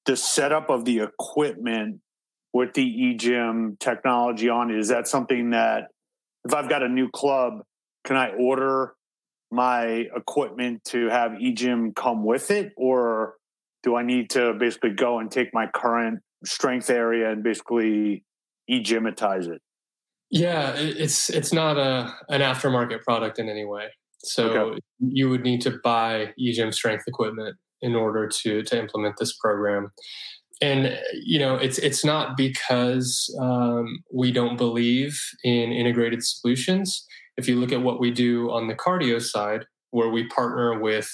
the 0.06 0.18
setup 0.18 0.70
of 0.70 0.84
the 0.84 1.00
equipment 1.00 2.02
with 2.54 2.74
the 2.74 2.84
eGym 2.86 3.80
technology 3.80 4.50
on 4.50 4.70
it, 4.70 4.78
is 4.78 4.90
that 4.90 5.08
something 5.08 5.52
that 5.52 5.86
if 6.44 6.54
I've 6.54 6.70
got 6.70 6.84
a 6.84 6.90
new 6.90 7.10
club, 7.10 7.62
can 8.04 8.18
I 8.18 8.32
order 8.32 8.96
my 9.50 10.08
equipment 10.16 10.84
to 10.86 11.08
have 11.08 11.32
eGym 11.32 11.96
come 11.96 12.26
with 12.26 12.52
it, 12.52 12.74
or 12.76 13.36
do 13.84 13.96
I 13.96 14.04
need 14.04 14.32
to 14.32 14.54
basically 14.54 14.92
go 14.92 15.20
and 15.20 15.32
take 15.32 15.54
my 15.54 15.68
current 15.74 16.20
strength 16.44 16.90
area 16.90 17.32
and 17.32 17.44
basically 17.44 18.26
e-gymatize 18.68 19.48
it? 19.48 19.62
Yeah, 20.30 20.74
it's 20.76 21.30
it's 21.30 21.52
not 21.52 21.78
a 21.78 22.14
an 22.30 22.42
aftermarket 22.42 23.02
product 23.02 23.38
in 23.38 23.50
any 23.50 23.66
way. 23.66 23.88
So 24.24 24.50
okay. 24.50 24.80
you 25.00 25.30
would 25.30 25.44
need 25.44 25.62
to 25.62 25.80
buy 25.84 26.34
eGym 26.40 26.74
strength 26.74 27.04
equipment 27.08 27.58
in 27.82 27.96
order 27.96 28.28
to 28.28 28.64
to 28.64 28.80
implement 28.80 29.16
this 29.18 29.36
program. 29.38 29.92
And 30.62 30.98
you 31.14 31.40
know, 31.40 31.56
it's 31.56 31.80
it's 31.80 32.06
not 32.06 32.38
because 32.38 33.36
um, 33.42 34.04
we 34.14 34.32
don't 34.32 34.58
believe 34.58 35.20
in 35.44 35.72
integrated 35.72 36.24
solutions. 36.24 37.06
If 37.36 37.50
you 37.50 37.60
look 37.60 37.72
at 37.72 37.82
what 37.82 38.00
we 38.00 38.12
do 38.12 38.52
on 38.52 38.68
the 38.68 38.76
cardio 38.76 39.22
side, 39.22 39.66
where 39.90 40.10
we 40.10 40.28
partner 40.28 40.80
with 40.80 41.10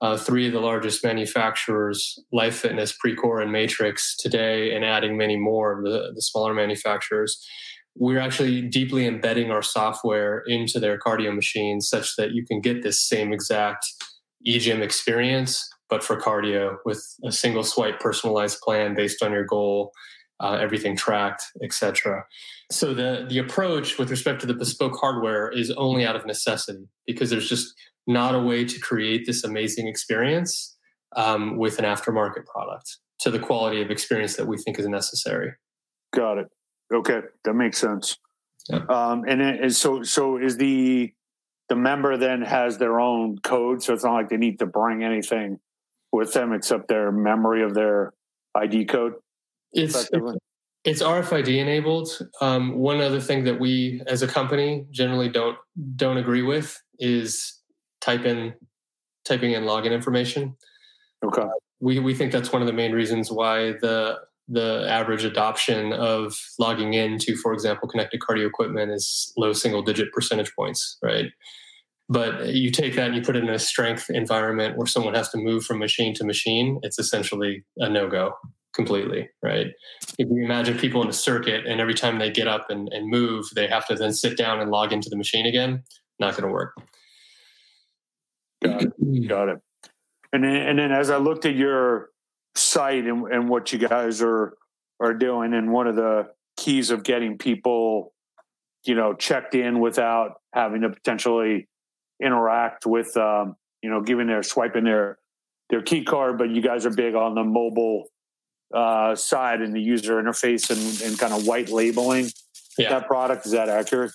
uh, 0.00 0.16
three 0.16 0.46
of 0.46 0.52
the 0.52 0.60
largest 0.60 1.02
manufacturers, 1.02 2.18
Life 2.32 2.56
Fitness, 2.56 2.94
Precor, 3.04 3.42
and 3.42 3.50
Matrix 3.50 4.16
today, 4.16 4.74
and 4.74 4.84
adding 4.84 5.16
many 5.16 5.36
more 5.36 5.78
of 5.78 5.84
the, 5.84 6.12
the 6.14 6.22
smaller 6.22 6.52
manufacturers. 6.52 7.42
We're 7.94 8.20
actually 8.20 8.60
deeply 8.62 9.06
embedding 9.06 9.50
our 9.50 9.62
software 9.62 10.42
into 10.46 10.78
their 10.78 10.98
cardio 10.98 11.34
machines 11.34 11.88
such 11.88 12.16
that 12.16 12.32
you 12.32 12.44
can 12.44 12.60
get 12.60 12.82
this 12.82 13.00
same 13.00 13.32
exact 13.32 13.86
eGym 14.46 14.82
experience, 14.82 15.66
but 15.88 16.04
for 16.04 16.20
cardio 16.20 16.76
with 16.84 17.02
a 17.24 17.32
single 17.32 17.64
swipe 17.64 17.98
personalized 17.98 18.60
plan 18.60 18.94
based 18.94 19.22
on 19.22 19.32
your 19.32 19.44
goal, 19.44 19.92
uh, 20.40 20.58
everything 20.60 20.94
tracked, 20.94 21.42
etc. 21.62 22.24
So 22.70 22.92
the 22.92 23.26
the 23.28 23.38
approach 23.38 23.98
with 23.98 24.10
respect 24.10 24.40
to 24.40 24.46
the 24.46 24.52
bespoke 24.52 24.98
hardware 25.00 25.50
is 25.50 25.70
only 25.72 26.04
out 26.04 26.16
of 26.16 26.26
necessity 26.26 26.88
because 27.06 27.30
there's 27.30 27.48
just 27.48 27.72
not 28.06 28.34
a 28.34 28.40
way 28.40 28.64
to 28.64 28.78
create 28.80 29.26
this 29.26 29.44
amazing 29.44 29.88
experience 29.88 30.76
um, 31.16 31.56
with 31.56 31.78
an 31.78 31.84
aftermarket 31.84 32.46
product 32.46 32.98
to 33.20 33.30
the 33.30 33.38
quality 33.38 33.82
of 33.82 33.90
experience 33.90 34.36
that 34.36 34.46
we 34.46 34.56
think 34.58 34.78
is 34.78 34.86
necessary. 34.86 35.52
Got 36.14 36.38
it. 36.38 36.46
Okay, 36.94 37.20
that 37.44 37.54
makes 37.54 37.78
sense. 37.78 38.16
Yep. 38.68 38.88
Um, 38.90 39.24
and, 39.26 39.40
and 39.40 39.74
so, 39.74 40.02
so 40.02 40.36
is 40.38 40.56
the 40.56 41.12
the 41.68 41.76
member 41.76 42.16
then 42.16 42.42
has 42.42 42.78
their 42.78 43.00
own 43.00 43.38
code, 43.38 43.82
so 43.82 43.92
it's 43.92 44.04
not 44.04 44.14
like 44.14 44.28
they 44.28 44.36
need 44.36 44.60
to 44.60 44.66
bring 44.66 45.02
anything 45.02 45.58
with 46.12 46.32
them 46.32 46.52
except 46.52 46.86
their 46.86 47.10
memory 47.10 47.62
of 47.62 47.74
their 47.74 48.12
ID 48.54 48.84
code. 48.84 49.14
It's 49.72 50.08
it's 50.84 51.02
RFID 51.02 51.58
enabled. 51.58 52.08
Um, 52.40 52.76
one 52.76 53.00
other 53.00 53.20
thing 53.20 53.42
that 53.44 53.58
we, 53.58 54.00
as 54.06 54.22
a 54.22 54.28
company, 54.28 54.86
generally 54.92 55.28
don't 55.28 55.56
don't 55.96 56.16
agree 56.16 56.42
with 56.42 56.80
is 57.00 57.60
type 58.00 58.24
in 58.24 58.54
typing 59.24 59.52
in 59.52 59.64
login 59.64 59.92
information. 59.92 60.56
Okay. 61.24 61.42
Uh, 61.42 61.48
we 61.80 61.98
we 61.98 62.14
think 62.14 62.32
that's 62.32 62.52
one 62.52 62.62
of 62.62 62.66
the 62.66 62.72
main 62.72 62.92
reasons 62.92 63.30
why 63.30 63.72
the 63.80 64.18
the 64.48 64.86
average 64.88 65.24
adoption 65.24 65.92
of 65.92 66.36
logging 66.58 66.94
into, 66.94 67.36
for 67.36 67.52
example, 67.52 67.88
connected 67.88 68.20
cardio 68.20 68.46
equipment 68.46 68.92
is 68.92 69.32
low 69.36 69.52
single 69.52 69.82
digit 69.82 70.12
percentage 70.12 70.54
points, 70.54 70.98
right? 71.02 71.26
But 72.08 72.54
you 72.54 72.70
take 72.70 72.94
that 72.94 73.08
and 73.08 73.16
you 73.16 73.22
put 73.22 73.34
it 73.34 73.42
in 73.42 73.50
a 73.50 73.58
strength 73.58 74.08
environment 74.08 74.76
where 74.76 74.86
someone 74.86 75.14
has 75.14 75.28
to 75.30 75.38
move 75.38 75.64
from 75.64 75.80
machine 75.80 76.14
to 76.14 76.24
machine, 76.24 76.78
it's 76.82 76.98
essentially 76.98 77.64
a 77.78 77.88
no 77.88 78.08
go 78.08 78.34
completely, 78.72 79.28
right? 79.42 79.68
If 80.18 80.28
you 80.30 80.44
imagine 80.44 80.78
people 80.78 81.02
in 81.02 81.08
a 81.08 81.12
circuit 81.12 81.66
and 81.66 81.80
every 81.80 81.94
time 81.94 82.18
they 82.18 82.30
get 82.30 82.46
up 82.46 82.66
and, 82.68 82.88
and 82.92 83.08
move, 83.08 83.46
they 83.56 83.66
have 83.66 83.86
to 83.88 83.96
then 83.96 84.12
sit 84.12 84.36
down 84.36 84.60
and 84.60 84.70
log 84.70 84.92
into 84.92 85.08
the 85.08 85.16
machine 85.16 85.46
again, 85.46 85.82
not 86.20 86.36
going 86.36 86.46
to 86.46 86.52
work. 86.52 86.74
Got 88.62 88.82
it. 88.82 88.92
Got 89.28 89.48
it. 89.48 89.60
And 90.32 90.44
then, 90.44 90.56
and 90.56 90.78
then 90.78 90.92
as 90.92 91.10
I 91.10 91.18
looked 91.18 91.46
at 91.46 91.54
your 91.54 92.10
site 92.54 93.04
and, 93.04 93.32
and 93.32 93.48
what 93.48 93.72
you 93.72 93.78
guys 93.78 94.22
are 94.22 94.56
are 95.00 95.14
doing, 95.14 95.54
and 95.54 95.72
one 95.72 95.86
of 95.86 95.96
the 95.96 96.28
keys 96.56 96.90
of 96.90 97.02
getting 97.02 97.38
people, 97.38 98.12
you 98.84 98.94
know, 98.94 99.14
checked 99.14 99.54
in 99.54 99.78
without 99.78 100.40
having 100.54 100.80
to 100.80 100.88
potentially 100.88 101.68
interact 102.22 102.86
with, 102.86 103.14
um, 103.16 103.56
you 103.82 103.90
know, 103.90 104.00
giving 104.00 104.26
their 104.26 104.42
swiping 104.42 104.84
their 104.84 105.18
their 105.70 105.82
key 105.82 106.04
card, 106.04 106.38
but 106.38 106.50
you 106.50 106.62
guys 106.62 106.86
are 106.86 106.90
big 106.90 107.14
on 107.14 107.34
the 107.34 107.44
mobile 107.44 108.04
uh, 108.74 109.14
side 109.14 109.60
and 109.60 109.74
the 109.74 109.80
user 109.80 110.22
interface 110.22 110.70
and, 110.70 111.02
and 111.08 111.18
kind 111.18 111.32
of 111.32 111.46
white 111.46 111.70
labeling 111.70 112.30
yeah. 112.78 112.90
that 112.90 113.06
product. 113.06 113.46
Is 113.46 113.52
that 113.52 113.68
accurate? 113.68 114.12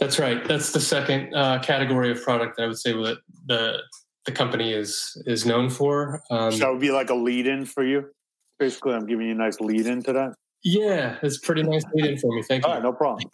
That's 0.00 0.18
right. 0.18 0.42
That's 0.48 0.72
the 0.72 0.80
second 0.80 1.34
uh, 1.34 1.60
category 1.60 2.10
of 2.10 2.22
product 2.22 2.56
that 2.56 2.64
I 2.64 2.66
would 2.66 2.78
say 2.78 2.92
that 2.92 3.18
the 3.46 3.82
the 4.24 4.32
company 4.32 4.72
is 4.72 5.20
is 5.26 5.44
known 5.44 5.68
for. 5.68 6.22
Um, 6.30 6.52
so 6.52 6.58
that 6.58 6.70
would 6.70 6.80
be 6.80 6.90
like 6.90 7.10
a 7.10 7.14
lead 7.14 7.46
in 7.46 7.66
for 7.66 7.84
you. 7.84 8.10
Basically, 8.58 8.94
I'm 8.94 9.06
giving 9.06 9.26
you 9.26 9.32
a 9.32 9.36
nice 9.36 9.60
lead 9.60 9.86
into 9.86 10.12
that. 10.12 10.34
Yeah, 10.62 11.16
it's 11.22 11.38
pretty 11.38 11.62
nice 11.62 11.84
lead 11.94 12.12
in 12.12 12.18
for 12.18 12.34
me. 12.34 12.42
Thank 12.42 12.64
you. 12.64 12.68
All 12.68 12.74
right, 12.74 12.82
no 12.82 12.92
problem. 12.92 13.30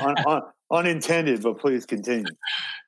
un, 0.00 0.14
un, 0.26 0.42
unintended, 0.70 1.42
but 1.42 1.58
please 1.58 1.86
continue. 1.86 2.26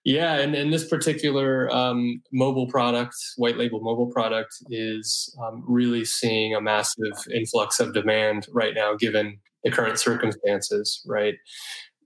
Yeah, 0.05 0.35
and, 0.37 0.55
and 0.55 0.73
this 0.73 0.89
particular 0.89 1.75
um, 1.75 2.23
mobile 2.33 2.67
product, 2.67 3.15
white 3.37 3.57
label 3.57 3.81
mobile 3.81 4.11
product, 4.11 4.55
is 4.71 5.35
um, 5.43 5.65
really 5.67 6.05
seeing 6.05 6.55
a 6.55 6.61
massive 6.61 7.13
influx 7.33 7.81
of 7.81 7.95
demand 7.95 8.47
right 8.53 8.75
now, 8.75 8.95
given 8.95 9.39
the 9.65 9.71
current 9.71 9.99
circumstances. 9.99 11.03
Right, 11.07 11.35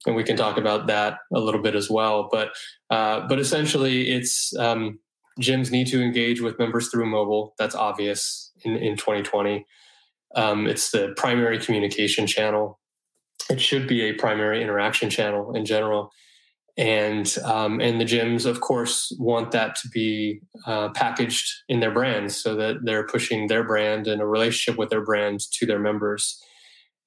and 0.06 0.16
we 0.16 0.24
can 0.24 0.36
talk 0.36 0.58
about 0.58 0.86
that 0.86 1.18
a 1.32 1.40
little 1.40 1.62
bit 1.62 1.74
as 1.74 1.90
well. 1.90 2.28
But 2.30 2.50
uh, 2.90 3.26
but 3.28 3.38
essentially, 3.38 4.10
it's 4.10 4.54
um, 4.58 4.98
gyms 5.40 5.70
need 5.70 5.86
to 5.88 6.02
engage 6.02 6.40
with 6.40 6.58
members 6.58 6.88
through 6.88 7.06
mobile. 7.06 7.54
That's 7.58 7.74
obvious 7.74 8.52
in 8.64 8.76
in 8.76 8.96
2020. 8.96 9.66
Um, 10.34 10.66
it's 10.66 10.90
the 10.90 11.12
primary 11.16 11.58
communication 11.58 12.26
channel. 12.26 12.80
It 13.50 13.60
should 13.60 13.86
be 13.86 14.02
a 14.02 14.14
primary 14.14 14.62
interaction 14.62 15.10
channel 15.10 15.54
in 15.54 15.64
general. 15.64 16.10
And 16.78 17.32
um, 17.44 17.80
and 17.80 18.00
the 18.00 18.06
gyms, 18.06 18.46
of 18.46 18.62
course, 18.62 19.14
want 19.18 19.50
that 19.50 19.76
to 19.76 19.88
be 19.90 20.40
uh, 20.66 20.88
packaged 20.94 21.46
in 21.68 21.80
their 21.80 21.90
brand, 21.90 22.32
so 22.32 22.56
that 22.56 22.76
they're 22.84 23.06
pushing 23.06 23.46
their 23.46 23.62
brand 23.62 24.06
and 24.06 24.22
a 24.22 24.26
relationship 24.26 24.78
with 24.78 24.88
their 24.88 25.04
brand 25.04 25.40
to 25.52 25.66
their 25.66 25.78
members 25.78 26.42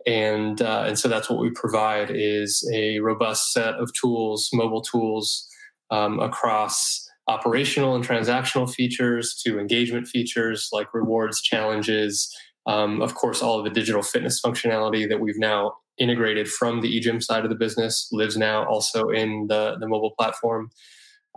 and 0.05 0.61
uh, 0.61 0.83
and 0.87 0.97
so 0.97 1.07
that's 1.07 1.29
what 1.29 1.39
we 1.39 1.49
provide 1.51 2.11
is 2.11 2.67
a 2.73 2.99
robust 2.99 3.51
set 3.51 3.75
of 3.75 3.91
tools, 3.93 4.49
mobile 4.53 4.81
tools 4.81 5.47
um, 5.91 6.19
across 6.19 7.07
operational 7.27 7.95
and 7.95 8.07
transactional 8.07 8.71
features 8.71 9.41
to 9.45 9.59
engagement 9.59 10.07
features 10.07 10.69
like 10.71 10.93
rewards, 10.93 11.41
challenges, 11.41 12.31
um, 12.67 13.01
of 13.01 13.15
course, 13.15 13.41
all 13.41 13.59
of 13.59 13.63
the 13.63 13.71
digital 13.71 14.01
fitness 14.01 14.41
functionality 14.41 15.07
that 15.07 15.19
we've 15.19 15.39
now 15.39 15.73
integrated 15.97 16.47
from 16.47 16.81
the 16.81 16.99
eGym 16.99 17.23
side 17.23 17.43
of 17.43 17.49
the 17.49 17.55
business 17.55 18.09
lives 18.11 18.35
now 18.35 18.67
also 18.67 19.09
in 19.09 19.47
the 19.47 19.77
the 19.79 19.87
mobile 19.87 20.13
platform, 20.17 20.69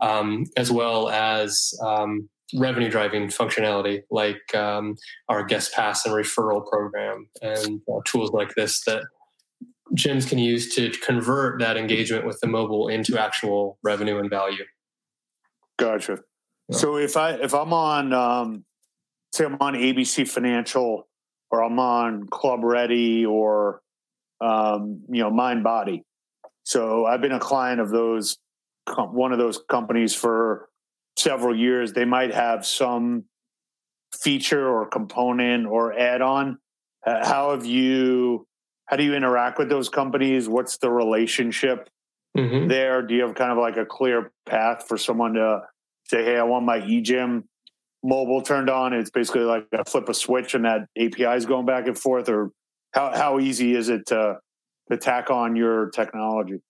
um, 0.03 0.45
as 0.57 0.71
well 0.71 1.09
as 1.09 1.73
um, 1.83 2.29
revenue 2.55 2.91
driving 2.91 3.29
functionality 3.29 4.03
like 4.11 4.55
um, 4.55 4.97
our 5.29 5.45
guest 5.45 5.73
pass 5.73 6.07
and 6.07 6.15
referral 6.15 6.67
program 6.67 7.29
and 7.43 7.81
uh, 7.93 8.01
tools 8.07 8.31
like 8.33 8.55
this 8.55 8.83
that 8.85 9.03
gyms 9.95 10.29
can 10.29 10.39
use 10.39 10.75
to 10.75 10.91
convert 11.05 11.61
that 11.61 11.77
engagement 11.77 12.27
with 12.27 12.39
the 12.41 12.47
mobile 12.47 12.89
into 12.89 13.19
actual 13.19 13.79
revenue 13.83 14.19
and 14.19 14.31
value. 14.31 14.65
Gotcha. 15.79 16.19
Yeah. 16.69 16.77
so 16.77 16.97
if 16.97 17.17
i 17.17 17.33
if 17.33 17.55
i'm 17.55 17.73
on 17.73 18.13
um, 18.13 18.65
say 19.33 19.45
i'm 19.45 19.57
on 19.61 19.75
ABC 19.75 20.29
Financial 20.29 21.09
or 21.51 21.63
i'm 21.63 21.79
on 21.79 22.25
ClubReady 22.25 23.27
or 23.27 23.81
um, 24.41 25.03
you 25.09 25.23
know 25.23 25.31
Mindbody 25.31 26.03
so 26.65 27.07
i've 27.07 27.21
been 27.21 27.33
a 27.33 27.41
client 27.41 27.81
of 27.81 27.91
those 27.91 28.39
one 28.97 29.33
of 29.33 29.39
those 29.39 29.61
companies 29.69 30.15
for 30.15 30.69
several 31.19 31.57
years, 31.57 31.93
they 31.93 32.05
might 32.05 32.33
have 32.33 32.67
some 32.67 33.25
feature 34.13 34.67
or 34.69 34.87
component 34.87 35.67
or 35.67 35.99
add-on. 35.99 36.59
Uh, 37.07 37.27
how 37.27 37.51
have 37.53 37.67
you? 37.67 38.47
How 38.87 38.97
do 38.97 39.05
you 39.05 39.15
interact 39.15 39.59
with 39.59 39.69
those 39.69 39.89
companies? 39.89 40.49
What's 40.49 40.79
the 40.79 40.91
relationship 40.91 41.89
mm-hmm. 42.37 42.69
there? 42.69 43.03
Do 43.03 43.15
you 43.15 43.23
have 43.23 43.35
kind 43.35 43.53
of 43.53 43.59
like 43.59 43.77
a 43.77 43.85
clear 43.85 44.33
path 44.47 44.87
for 44.89 44.97
someone 44.97 45.35
to 45.35 45.61
say, 46.05 46.25
"Hey, 46.25 46.39
I 46.39 46.43
want 46.45 46.65
my 46.65 46.81
eGym 46.81 47.45
mobile 48.03 48.43
turned 48.43 48.71
on"? 48.71 48.95
It's 48.95 49.11
basically 49.11 49.43
like 49.43 49.67
a 49.73 49.85
flip 49.85 50.09
a 50.09 50.15
switch 50.15 50.55
and 50.55 50.65
that 50.65 50.87
API 50.99 51.37
is 51.37 51.47
going 51.47 51.67
back 51.67 51.87
and 51.87 51.99
forth. 51.99 52.29
Or 52.29 52.51
how 52.93 53.15
how 53.15 53.39
easy 53.39 53.75
is 53.75 53.89
it 53.89 54.07
to 54.07 54.39
to 54.91 54.97
tack 54.97 55.31
on 55.31 55.57
your 55.57 55.91
technology. 55.91 56.61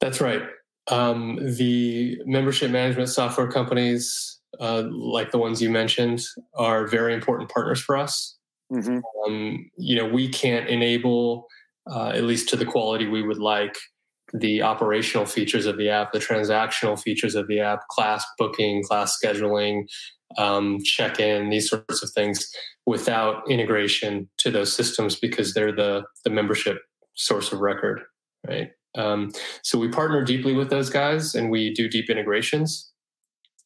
That's 0.00 0.20
right. 0.20 0.42
Um, 0.90 1.38
the 1.40 2.18
membership 2.26 2.70
management 2.70 3.08
software 3.08 3.50
companies, 3.50 4.40
uh, 4.58 4.84
like 4.90 5.30
the 5.30 5.38
ones 5.38 5.62
you 5.62 5.70
mentioned, 5.70 6.20
are 6.54 6.86
very 6.86 7.14
important 7.14 7.50
partners 7.50 7.80
for 7.80 7.96
us. 7.96 8.36
Mm-hmm. 8.72 8.98
Um, 9.24 9.70
you 9.76 9.96
know, 9.96 10.06
we 10.06 10.28
can't 10.28 10.68
enable, 10.68 11.46
uh, 11.90 12.08
at 12.08 12.24
least 12.24 12.48
to 12.50 12.56
the 12.56 12.64
quality 12.64 13.06
we 13.06 13.22
would 13.22 13.38
like, 13.38 13.76
the 14.32 14.62
operational 14.62 15.26
features 15.26 15.66
of 15.66 15.76
the 15.76 15.88
app, 15.88 16.12
the 16.12 16.18
transactional 16.18 17.00
features 17.00 17.34
of 17.34 17.48
the 17.48 17.60
app, 17.60 17.86
class 17.88 18.24
booking, 18.38 18.82
class 18.84 19.18
scheduling, 19.22 19.84
um, 20.38 20.78
check 20.84 21.18
in, 21.18 21.50
these 21.50 21.68
sorts 21.68 22.02
of 22.02 22.10
things 22.10 22.48
without 22.86 23.48
integration 23.50 24.28
to 24.38 24.50
those 24.50 24.72
systems 24.72 25.16
because 25.16 25.54
they're 25.54 25.74
the, 25.74 26.04
the 26.24 26.30
membership 26.30 26.78
source 27.14 27.52
of 27.52 27.60
record, 27.60 28.00
right? 28.46 28.70
Um, 28.96 29.30
so 29.62 29.78
we 29.78 29.88
partner 29.88 30.24
deeply 30.24 30.54
with 30.54 30.70
those 30.70 30.90
guys 30.90 31.34
and 31.34 31.50
we 31.50 31.72
do 31.72 31.88
deep 31.88 32.10
integrations 32.10 32.90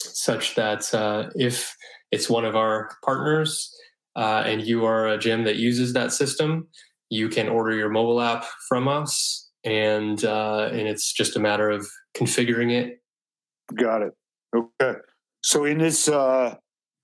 such 0.01 0.55
that 0.55 0.93
uh, 0.95 1.31
if 1.35 1.75
it's 2.11 2.29
one 2.29 2.45
of 2.45 2.57
our 2.57 2.91
partners 3.05 3.75
uh, 4.17 4.43
and 4.47 4.63
you 4.63 4.85
are 4.85 5.09
a 5.09 5.19
gym 5.19 5.45
that 5.45 5.57
uses 5.57 5.93
that 5.95 6.13
system, 6.13 6.69
you 7.11 7.29
can 7.29 7.49
order 7.49 7.75
your 7.75 7.89
mobile 7.89 8.21
app 8.21 8.45
from 8.69 8.87
us 8.87 9.51
and 9.65 10.25
uh, 10.25 10.69
and 10.71 10.87
it's 10.87 11.13
just 11.13 11.37
a 11.37 11.41
matter 11.41 11.71
of 11.71 11.89
configuring 12.17 12.73
it. 12.73 13.01
Got 13.75 14.03
it. 14.03 14.13
Okay. 14.55 14.99
So 15.43 15.65
in 15.65 15.79
this 15.79 16.09
uh, 16.09 16.57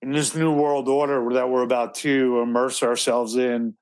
in 0.03 0.12
this 0.12 0.35
new 0.35 0.53
world 0.53 0.89
order 0.89 1.27
that 1.35 1.49
we're 1.49 1.62
about 1.62 1.95
to 1.97 2.41
immerse 2.41 2.83
ourselves 2.83 3.37
in, 3.37 3.75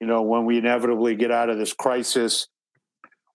you 0.00 0.06
know, 0.06 0.22
when 0.22 0.44
we 0.44 0.58
inevitably 0.58 1.14
get 1.14 1.30
out 1.30 1.48
of 1.48 1.58
this 1.58 1.72
crisis, 1.72 2.48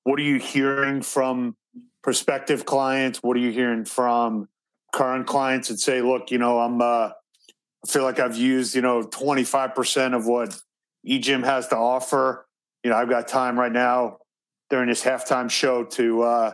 what 0.04 0.20
are 0.20 0.24
you 0.24 0.38
hearing 0.38 1.02
from 1.02 1.56
prospective 2.02 2.66
clients? 2.66 3.20
What 3.24 3.38
are 3.38 3.42
you 3.42 3.52
hearing 3.52 3.86
from 3.86 4.50
current 4.94 5.28
clients 5.28 5.70
that 5.70 5.80
say, 5.80 6.02
"Look, 6.02 6.32
you 6.32 6.38
know, 6.38 6.60
I'm 6.60 6.82
uh, 6.82 7.12
I 7.86 7.88
feel 7.88 8.04
like 8.04 8.20
I've 8.20 8.36
used 8.36 8.76
you 8.76 8.82
know 8.82 9.04
25 9.04 9.76
percent 9.76 10.14
of 10.14 10.26
what 10.26 10.60
eGym 11.08 11.44
has 11.44 11.68
to 11.70 11.78
offer. 11.78 12.46
You 12.84 12.92
know, 12.92 12.98
I've 12.98 13.10
got 13.10 13.28
time 13.28 13.60
right 13.60 13.72
now 13.72 14.18
during 14.70 14.90
this 14.90 15.04
halftime 15.04 15.50
show 15.50 15.84
to 15.86 16.22
uh, 16.24 16.54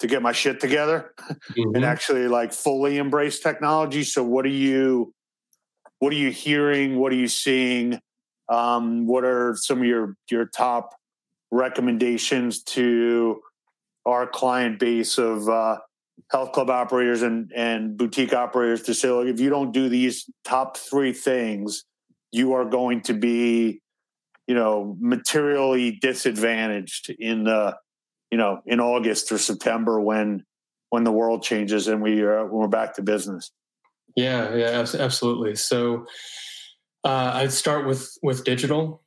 to 0.00 0.06
get 0.06 0.22
my 0.22 0.32
shit 0.32 0.60
together 0.60 1.12
mm-hmm. 1.20 1.74
and 1.74 1.84
actually 1.84 2.26
like 2.26 2.52
fully 2.52 2.98
embrace 2.98 3.40
technology. 3.40 4.02
So 4.02 4.24
what 4.24 4.44
are 4.44 4.48
you 4.48 5.12
what 5.98 6.12
are 6.12 6.16
you 6.16 6.30
hearing? 6.30 6.98
What 6.98 7.12
are 7.12 7.16
you 7.16 7.28
seeing? 7.28 8.00
Um, 8.48 9.06
what 9.06 9.24
are 9.24 9.54
some 9.56 9.78
of 9.78 9.84
your 9.84 10.16
your 10.30 10.46
top 10.46 10.94
recommendations 11.50 12.62
to 12.62 13.40
our 14.06 14.26
client 14.26 14.78
base 14.78 15.18
of 15.18 15.48
uh, 15.48 15.78
health 16.30 16.52
club 16.52 16.70
operators 16.70 17.22
and 17.22 17.52
and 17.54 17.96
boutique 17.96 18.32
operators 18.32 18.82
to 18.82 18.94
say, 18.94 19.10
look, 19.10 19.26
if 19.26 19.40
you 19.40 19.50
don't 19.50 19.72
do 19.72 19.88
these 19.88 20.28
top 20.44 20.76
three 20.76 21.12
things, 21.12 21.84
you 22.32 22.52
are 22.54 22.64
going 22.64 23.00
to 23.02 23.14
be 23.14 23.80
you 24.50 24.56
know, 24.56 24.96
materially 24.98 25.92
disadvantaged 25.92 27.08
in 27.20 27.44
the, 27.44 27.76
you 28.32 28.36
know, 28.36 28.60
in 28.66 28.80
August 28.80 29.30
or 29.30 29.38
September 29.38 30.00
when 30.00 30.44
when 30.88 31.04
the 31.04 31.12
world 31.12 31.44
changes 31.44 31.86
and 31.86 32.02
we 32.02 32.20
are 32.22 32.44
when 32.46 32.62
we're 32.62 32.66
back 32.66 32.94
to 32.94 33.02
business. 33.02 33.52
Yeah, 34.16 34.52
yeah, 34.56 34.84
absolutely. 34.98 35.54
So 35.54 36.04
uh, 37.04 37.30
I'd 37.34 37.52
start 37.52 37.86
with 37.86 38.10
with 38.24 38.42
digital. 38.42 39.04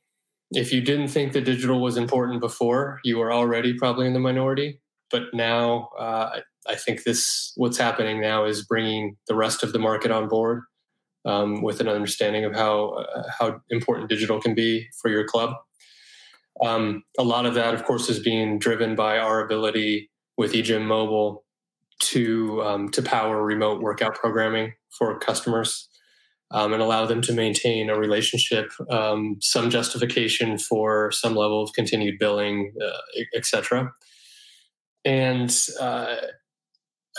If 0.54 0.72
you 0.72 0.80
didn't 0.80 1.08
think 1.08 1.32
that 1.32 1.44
digital 1.44 1.80
was 1.80 1.96
important 1.96 2.40
before, 2.40 3.00
you 3.04 3.18
were 3.18 3.32
already 3.32 3.74
probably 3.74 4.06
in 4.06 4.12
the 4.12 4.20
minority. 4.20 4.80
But 5.10 5.34
now, 5.34 5.90
uh, 5.98 6.40
I 6.66 6.74
think 6.76 7.02
this 7.02 7.52
what's 7.56 7.76
happening 7.76 8.20
now 8.20 8.44
is 8.44 8.64
bringing 8.64 9.16
the 9.28 9.34
rest 9.34 9.62
of 9.62 9.72
the 9.72 9.78
market 9.78 10.10
on 10.10 10.28
board 10.28 10.62
um, 11.24 11.62
with 11.62 11.80
an 11.80 11.88
understanding 11.88 12.44
of 12.44 12.54
how 12.54 12.90
uh, 12.90 13.22
how 13.38 13.60
important 13.70 14.08
digital 14.08 14.40
can 14.40 14.54
be 14.54 14.88
for 15.00 15.10
your 15.10 15.24
club. 15.24 15.54
Um, 16.62 17.02
a 17.18 17.24
lot 17.24 17.46
of 17.46 17.54
that, 17.54 17.74
of 17.74 17.84
course, 17.84 18.08
is 18.08 18.20
being 18.20 18.58
driven 18.58 18.94
by 18.94 19.18
our 19.18 19.44
ability 19.44 20.10
with 20.36 20.52
eGym 20.52 20.84
Mobile 20.84 21.44
to 22.00 22.62
um, 22.62 22.88
to 22.90 23.02
power 23.02 23.42
remote 23.42 23.82
workout 23.82 24.14
programming 24.14 24.74
for 24.90 25.18
customers 25.18 25.88
um, 26.50 26.72
and 26.72 26.82
allow 26.82 27.06
them 27.06 27.20
to 27.22 27.32
maintain 27.32 27.90
a 27.90 27.98
relationship, 27.98 28.70
um, 28.90 29.36
some 29.40 29.70
justification 29.70 30.58
for 30.58 31.10
some 31.10 31.34
level 31.34 31.62
of 31.62 31.72
continued 31.72 32.18
billing, 32.18 32.72
uh, 32.82 32.98
etc. 33.34 33.92
And 35.04 35.54
uh, 35.80 36.16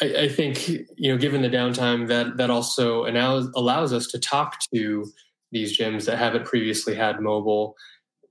I, 0.01 0.15
I, 0.21 0.29
think 0.29 0.67
you 0.67 1.11
know, 1.11 1.17
given 1.17 1.41
the 1.41 1.49
downtime, 1.49 2.07
that 2.07 2.37
that 2.37 2.49
also 2.49 3.05
allows 3.05 3.49
allows 3.55 3.93
us 3.93 4.07
to 4.07 4.19
talk 4.19 4.57
to 4.73 5.05
these 5.51 5.77
gyms 5.77 6.05
that 6.05 6.17
haven't 6.17 6.45
previously 6.45 6.95
had 6.95 7.19
mobile. 7.19 7.75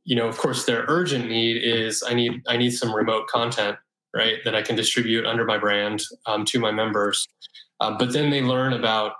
You 0.04 0.16
know, 0.16 0.28
of 0.28 0.36
course, 0.36 0.64
their 0.64 0.84
urgent 0.88 1.28
need 1.28 1.56
is 1.62 2.02
I 2.06 2.14
need 2.14 2.42
I 2.48 2.56
need 2.56 2.72
some 2.72 2.94
remote 2.94 3.26
content, 3.28 3.76
right, 4.14 4.38
that 4.44 4.54
I 4.54 4.62
can 4.62 4.76
distribute 4.76 5.26
under 5.26 5.44
my 5.44 5.58
brand 5.58 6.02
um, 6.26 6.44
to 6.46 6.58
my 6.58 6.70
members. 6.70 7.26
Um, 7.80 7.96
but 7.98 8.12
then 8.12 8.30
they 8.30 8.42
learn 8.42 8.72
about 8.72 9.12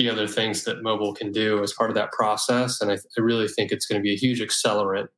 the 0.00 0.08
other 0.08 0.26
things 0.26 0.64
that 0.64 0.82
mobile 0.82 1.12
can 1.12 1.30
do 1.30 1.62
as 1.62 1.74
part 1.74 1.90
of 1.90 1.94
that 1.96 2.10
process, 2.12 2.80
and 2.80 2.90
I, 2.90 2.94
I 2.94 3.20
really 3.20 3.48
think 3.48 3.70
it's 3.70 3.84
going 3.84 4.00
to 4.00 4.02
be 4.02 4.14
a 4.14 4.16
huge 4.16 4.40
accelerant 4.40 5.08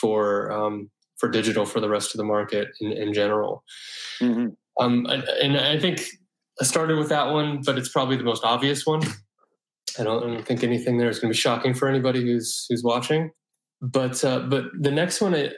for 0.00 0.52
um, 0.52 0.90
for 1.18 1.28
digital 1.28 1.66
for 1.66 1.80
the 1.80 1.88
rest 1.88 2.14
of 2.14 2.18
the 2.18 2.24
market 2.24 2.68
in, 2.80 2.92
in 2.92 3.12
general. 3.12 3.64
Mm-hmm. 4.22 4.48
Um, 4.80 5.06
and 5.42 5.58
I 5.58 5.78
think 5.80 6.04
I 6.60 6.64
started 6.64 6.98
with 6.98 7.08
that 7.08 7.32
one, 7.32 7.62
but 7.66 7.76
it's 7.76 7.88
probably 7.88 8.16
the 8.16 8.22
most 8.22 8.44
obvious 8.44 8.86
one. 8.86 9.02
I 9.98 10.04
don't, 10.04 10.22
I 10.22 10.26
don't 10.34 10.46
think 10.46 10.62
anything 10.62 10.98
there 10.98 11.08
is 11.08 11.18
going 11.18 11.32
to 11.32 11.36
be 11.36 11.40
shocking 11.40 11.74
for 11.74 11.88
anybody 11.88 12.20
who's 12.22 12.66
who's 12.68 12.84
watching. 12.84 13.30
But 13.80 14.24
uh, 14.24 14.40
but 14.40 14.66
the 14.78 14.92
next 14.92 15.20
one 15.20 15.34
I, 15.34 15.50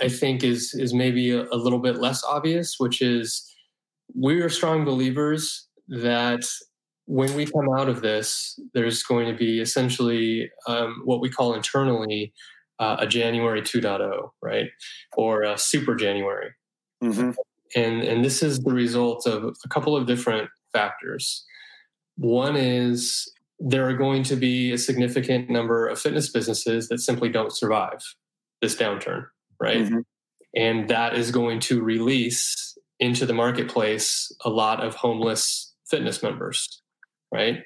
I 0.00 0.08
think 0.08 0.42
is 0.42 0.74
is 0.74 0.92
maybe 0.92 1.30
a, 1.30 1.42
a 1.42 1.58
little 1.64 1.78
bit 1.78 2.00
less 2.00 2.24
obvious, 2.24 2.76
which 2.78 3.00
is 3.00 3.48
we 4.14 4.40
are 4.40 4.48
strong 4.48 4.84
believers 4.84 5.68
that 5.88 6.44
when 7.06 7.34
we 7.34 7.46
come 7.46 7.68
out 7.76 7.88
of 7.88 8.00
this, 8.00 8.58
there's 8.72 9.02
going 9.02 9.26
to 9.26 9.36
be 9.36 9.60
essentially 9.60 10.50
um, 10.66 11.02
what 11.04 11.20
we 11.20 11.28
call 11.28 11.54
internally 11.54 12.32
uh, 12.78 12.96
a 12.98 13.06
January 13.06 13.62
2.0, 13.62 14.30
right? 14.42 14.66
Or 15.16 15.42
a 15.42 15.58
super 15.58 15.94
January. 15.94 16.52
Mm-hmm 17.02 17.30
and 17.74 18.02
and 18.02 18.24
this 18.24 18.42
is 18.42 18.60
the 18.60 18.72
result 18.72 19.26
of 19.26 19.56
a 19.64 19.68
couple 19.68 19.96
of 19.96 20.06
different 20.06 20.48
factors. 20.72 21.44
One 22.16 22.56
is 22.56 23.30
there 23.58 23.88
are 23.88 23.94
going 23.94 24.22
to 24.24 24.36
be 24.36 24.72
a 24.72 24.78
significant 24.78 25.50
number 25.50 25.86
of 25.86 26.00
fitness 26.00 26.30
businesses 26.30 26.88
that 26.88 26.98
simply 26.98 27.28
don't 27.28 27.54
survive 27.54 28.02
this 28.60 28.76
downturn, 28.76 29.26
right? 29.60 29.78
Mm-hmm. 29.78 29.98
And 30.56 30.88
that 30.88 31.14
is 31.14 31.30
going 31.30 31.60
to 31.60 31.82
release 31.82 32.76
into 33.00 33.26
the 33.26 33.32
marketplace 33.32 34.30
a 34.44 34.50
lot 34.50 34.82
of 34.84 34.94
homeless 34.94 35.74
fitness 35.88 36.22
members, 36.22 36.82
right? 37.34 37.62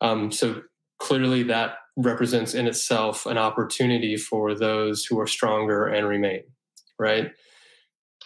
Um, 0.00 0.32
so 0.32 0.62
clearly, 0.98 1.44
that 1.44 1.74
represents 1.96 2.54
in 2.54 2.66
itself 2.66 3.26
an 3.26 3.38
opportunity 3.38 4.16
for 4.16 4.54
those 4.54 5.04
who 5.04 5.20
are 5.20 5.26
stronger 5.26 5.86
and 5.86 6.08
remain, 6.08 6.42
right? 6.98 7.30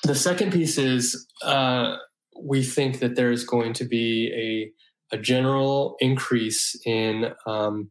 The 0.05 0.15
second 0.15 0.53
piece 0.53 0.79
is 0.79 1.27
uh, 1.43 1.97
we 2.41 2.63
think 2.63 3.01
that 3.01 3.17
there 3.17 3.33
is 3.33 3.45
going 3.45 3.73
to 3.75 3.85
be 3.85 4.73
a, 5.13 5.17
a 5.17 5.21
general 5.21 5.97
increase 6.01 6.77
in 6.87 7.33
um, 7.47 7.91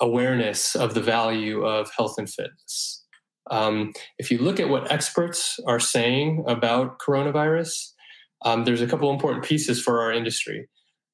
awareness 0.00 0.74
of 0.74 0.94
the 0.94 1.00
value 1.00 1.64
of 1.64 1.90
health 1.96 2.14
and 2.18 2.28
fitness. 2.28 3.04
Um, 3.50 3.92
if 4.18 4.30
you 4.30 4.38
look 4.38 4.60
at 4.60 4.68
what 4.68 4.90
experts 4.92 5.58
are 5.66 5.80
saying 5.80 6.44
about 6.46 6.98
coronavirus, 6.98 7.92
um, 8.44 8.64
there's 8.64 8.82
a 8.82 8.86
couple 8.86 9.10
important 9.10 9.44
pieces 9.44 9.82
for 9.82 10.00
our 10.00 10.12
industry. 10.12 10.68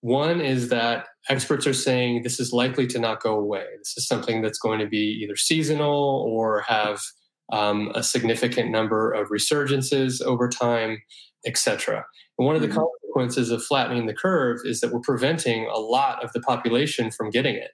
One 0.04 0.42
is 0.42 0.68
that 0.68 1.06
experts 1.30 1.66
are 1.66 1.72
saying 1.72 2.24
this 2.24 2.38
is 2.38 2.52
likely 2.52 2.86
to 2.88 2.98
not 2.98 3.22
go 3.22 3.38
away. 3.38 3.64
This 3.78 3.94
is 3.96 4.06
something 4.06 4.42
that's 4.42 4.58
going 4.58 4.78
to 4.80 4.86
be 4.86 5.18
either 5.24 5.34
seasonal 5.34 6.28
or 6.28 6.60
have 6.68 7.00
um, 7.50 7.90
a 7.94 8.02
significant 8.02 8.70
number 8.70 9.10
of 9.12 9.28
resurgences 9.30 10.20
over 10.20 10.46
time, 10.46 10.98
etc. 11.46 12.04
And 12.38 12.44
one 12.44 12.54
of 12.54 12.60
the 12.60 12.68
mm-hmm. 12.68 12.80
consequences 12.80 13.50
of 13.50 13.64
flattening 13.64 14.04
the 14.04 14.12
curve 14.12 14.58
is 14.66 14.80
that 14.80 14.92
we're 14.92 15.00
preventing 15.00 15.70
a 15.72 15.78
lot 15.78 16.22
of 16.22 16.30
the 16.34 16.40
population 16.40 17.10
from 17.10 17.30
getting 17.30 17.54
it, 17.54 17.70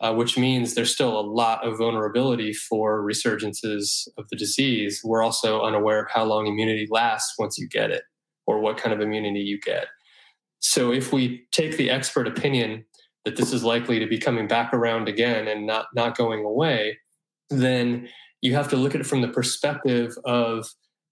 uh, 0.00 0.12
which 0.12 0.36
means 0.36 0.74
there's 0.74 0.92
still 0.92 1.16
a 1.16 1.22
lot 1.22 1.64
of 1.64 1.78
vulnerability 1.78 2.52
for 2.52 3.00
resurgences 3.00 4.08
of 4.18 4.28
the 4.28 4.36
disease. 4.36 5.02
We're 5.04 5.22
also 5.22 5.62
unaware 5.62 6.00
of 6.00 6.10
how 6.10 6.24
long 6.24 6.48
immunity 6.48 6.88
lasts 6.90 7.34
once 7.38 7.58
you 7.58 7.68
get 7.68 7.92
it 7.92 8.02
or 8.44 8.58
what 8.58 8.76
kind 8.76 8.92
of 8.92 9.00
immunity 9.00 9.38
you 9.38 9.60
get. 9.60 9.86
So 10.64 10.92
if 10.92 11.12
we 11.12 11.46
take 11.52 11.76
the 11.76 11.90
expert 11.90 12.26
opinion 12.26 12.86
that 13.26 13.36
this 13.36 13.52
is 13.52 13.62
likely 13.62 13.98
to 13.98 14.06
be 14.06 14.16
coming 14.16 14.48
back 14.48 14.72
around 14.72 15.10
again 15.10 15.46
and 15.46 15.66
not, 15.66 15.88
not 15.94 16.16
going 16.16 16.42
away, 16.42 16.98
then 17.50 18.08
you 18.40 18.54
have 18.54 18.68
to 18.70 18.76
look 18.76 18.94
at 18.94 19.02
it 19.02 19.06
from 19.06 19.20
the 19.20 19.28
perspective 19.28 20.16
of 20.24 20.66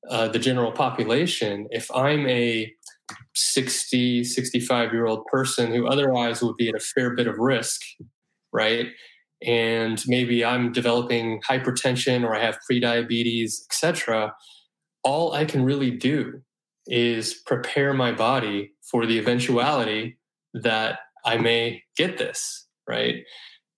uh, 0.09 0.29
the 0.29 0.39
general 0.39 0.73
population, 0.73 1.69
if 1.71 1.91
I'm 1.95 2.27
a 2.29 2.73
60, 3.35 4.25
65 4.25 4.91
year 4.91 5.05
old 5.05 5.27
person 5.27 5.71
who 5.71 5.87
otherwise 5.87 6.43
would 6.43 6.57
be 6.57 6.71
at 6.71 6.75
a 6.75 6.81
fair 6.81 7.15
bit 7.15 7.27
of 7.27 7.37
risk, 7.37 7.83
right? 8.55 8.87
And 9.43 10.03
maybe 10.07 10.47
I'm 10.47 10.73
developing 10.73 11.43
hypertension 11.47 12.25
or 12.25 12.35
I 12.35 12.43
have 12.43 12.59
prediabetes, 12.69 13.61
etc. 13.67 14.33
All 15.05 15.35
I 15.35 15.45
can 15.45 15.63
really 15.63 15.91
do 15.91 16.41
is 16.87 17.35
prepare 17.47 17.93
my 17.93 18.13
body 18.13 18.73
for 18.91 19.07
the 19.07 19.19
eventuality 19.19 20.19
that 20.55 21.01
I 21.25 21.37
may 21.37 21.83
get 21.97 22.19
this, 22.19 22.67
right? 22.89 23.25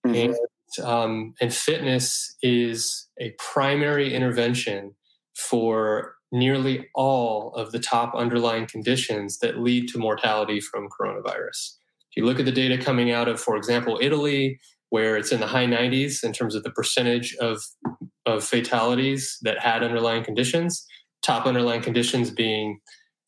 Mm-hmm. 0.06 0.32
And, 0.32 0.86
um, 0.86 1.34
and 1.40 1.54
fitness 1.54 2.36
is 2.42 3.08
a 3.20 3.34
primary 3.38 4.14
intervention 4.14 4.94
for 5.36 6.14
nearly 6.32 6.88
all 6.94 7.52
of 7.54 7.70
the 7.70 7.78
top 7.78 8.14
underlying 8.14 8.66
conditions 8.66 9.38
that 9.38 9.60
lead 9.60 9.88
to 9.88 9.98
mortality 9.98 10.60
from 10.60 10.88
coronavirus. 10.88 11.76
If 12.10 12.16
you 12.16 12.24
look 12.24 12.38
at 12.38 12.44
the 12.44 12.52
data 12.52 12.76
coming 12.78 13.12
out 13.12 13.28
of, 13.28 13.40
for 13.40 13.56
example, 13.56 13.98
Italy, 14.00 14.58
where 14.90 15.16
it's 15.16 15.32
in 15.32 15.40
the 15.40 15.46
high 15.46 15.66
90s 15.66 16.24
in 16.24 16.32
terms 16.32 16.54
of 16.54 16.62
the 16.62 16.70
percentage 16.70 17.34
of, 17.36 17.62
of 18.26 18.44
fatalities 18.44 19.38
that 19.42 19.58
had 19.58 19.82
underlying 19.82 20.24
conditions, 20.24 20.86
top 21.22 21.46
underlying 21.46 21.82
conditions 21.82 22.30
being 22.30 22.80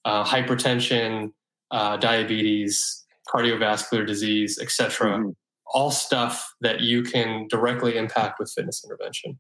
uh, 0.05 0.25
hypertension, 0.25 1.33
uh, 1.71 1.97
diabetes, 1.97 3.05
cardiovascular 3.29 4.07
disease, 4.07 4.59
etc. 4.61 5.11
Mm-hmm. 5.11 5.31
All 5.75 5.91
stuff 5.91 6.55
that 6.61 6.81
you 6.81 7.03
can 7.03 7.49
directly 7.49 7.97
impact 7.97 8.39
with 8.39 8.53
fitness 8.55 8.85
intervention. 8.85 9.39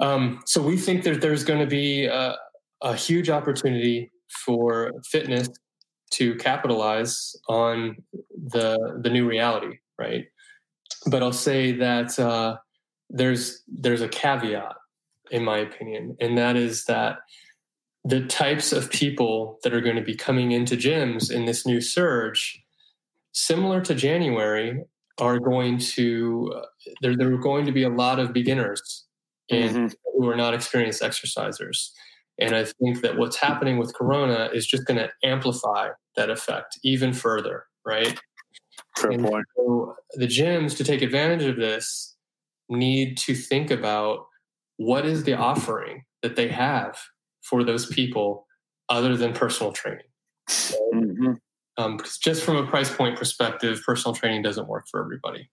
Um, 0.00 0.40
so 0.46 0.62
we 0.62 0.76
think 0.76 1.04
that 1.04 1.20
there's 1.20 1.44
going 1.44 1.60
to 1.60 1.66
be 1.66 2.06
a, 2.06 2.36
a 2.82 2.94
huge 2.94 3.30
opportunity 3.30 4.10
for 4.44 4.92
fitness 5.10 5.48
to 6.12 6.34
capitalize 6.36 7.34
on 7.48 7.96
the 8.32 9.00
the 9.02 9.10
new 9.10 9.28
reality, 9.28 9.78
right? 9.98 10.26
But 11.06 11.22
I'll 11.22 11.32
say 11.32 11.72
that 11.72 12.18
uh, 12.18 12.56
there's 13.10 13.62
there's 13.66 14.00
a 14.00 14.08
caveat, 14.08 14.74
in 15.30 15.44
my 15.44 15.58
opinion, 15.58 16.16
and 16.20 16.38
that 16.38 16.56
is 16.56 16.84
that 16.84 17.18
the 18.04 18.26
types 18.26 18.72
of 18.72 18.90
people 18.90 19.58
that 19.62 19.72
are 19.72 19.80
going 19.80 19.96
to 19.96 20.02
be 20.02 20.14
coming 20.14 20.52
into 20.52 20.76
gyms 20.76 21.30
in 21.30 21.46
this 21.46 21.66
new 21.66 21.80
surge, 21.80 22.62
similar 23.32 23.80
to 23.80 23.94
January, 23.94 24.84
are 25.20 25.38
going 25.38 25.78
to 25.78 26.52
uh, 26.56 26.66
there 27.00 27.16
there 27.16 27.32
are 27.32 27.38
going 27.38 27.64
to 27.66 27.72
be 27.72 27.84
a 27.84 27.88
lot 27.88 28.18
of 28.18 28.32
beginners 28.32 29.04
and 29.50 29.76
mm-hmm. 29.76 29.94
who 30.16 30.28
are 30.28 30.36
not 30.36 30.54
experienced 30.54 31.02
exercisers. 31.02 31.90
And 32.38 32.54
I 32.54 32.64
think 32.64 33.00
that 33.02 33.16
what's 33.16 33.36
happening 33.36 33.78
with 33.78 33.94
Corona 33.94 34.50
is 34.52 34.66
just 34.66 34.86
going 34.86 34.98
to 34.98 35.10
amplify 35.22 35.90
that 36.16 36.30
effect 36.30 36.78
even 36.82 37.12
further, 37.12 37.66
right? 37.86 38.18
Fair 38.98 39.12
and 39.12 39.24
point. 39.24 39.46
So 39.56 39.94
the 40.14 40.26
gyms, 40.26 40.76
to 40.78 40.84
take 40.84 41.00
advantage 41.00 41.44
of 41.44 41.56
this, 41.56 42.16
need 42.68 43.16
to 43.18 43.34
think 43.34 43.70
about 43.70 44.26
what 44.78 45.06
is 45.06 45.22
the 45.22 45.34
offering 45.34 46.04
that 46.22 46.34
they 46.34 46.48
have 46.48 46.98
for 47.48 47.64
those 47.64 47.86
people 47.86 48.46
other 48.88 49.16
than 49.16 49.32
personal 49.32 49.72
training. 49.72 50.06
Mm-hmm. 50.48 51.32
Um, 51.76 51.96
because 51.96 52.18
just 52.18 52.44
from 52.44 52.56
a 52.56 52.66
price 52.66 52.94
point 52.94 53.18
perspective, 53.18 53.80
personal 53.84 54.14
training 54.14 54.42
doesn't 54.42 54.68
work 54.68 54.86
for 54.90 55.02
everybody 55.02 55.50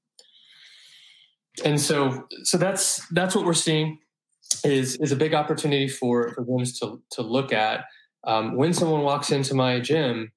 and 1.63 1.79
so 1.79 2.27
so 2.43 2.57
that's 2.57 3.05
that's 3.09 3.35
what 3.35 3.45
we're 3.45 3.53
seeing 3.53 3.99
is 4.63 4.95
is 4.97 5.11
a 5.11 5.15
big 5.15 5.33
opportunity 5.33 5.87
for 5.87 6.29
for 6.33 6.45
gyms 6.45 6.77
to 6.79 7.01
to 7.11 7.21
look 7.21 7.51
at 7.51 7.85
um, 8.25 8.55
when 8.55 8.73
someone 8.73 9.01
walks 9.01 9.31
into 9.31 9.53
my 9.53 9.79
gym 9.79 10.31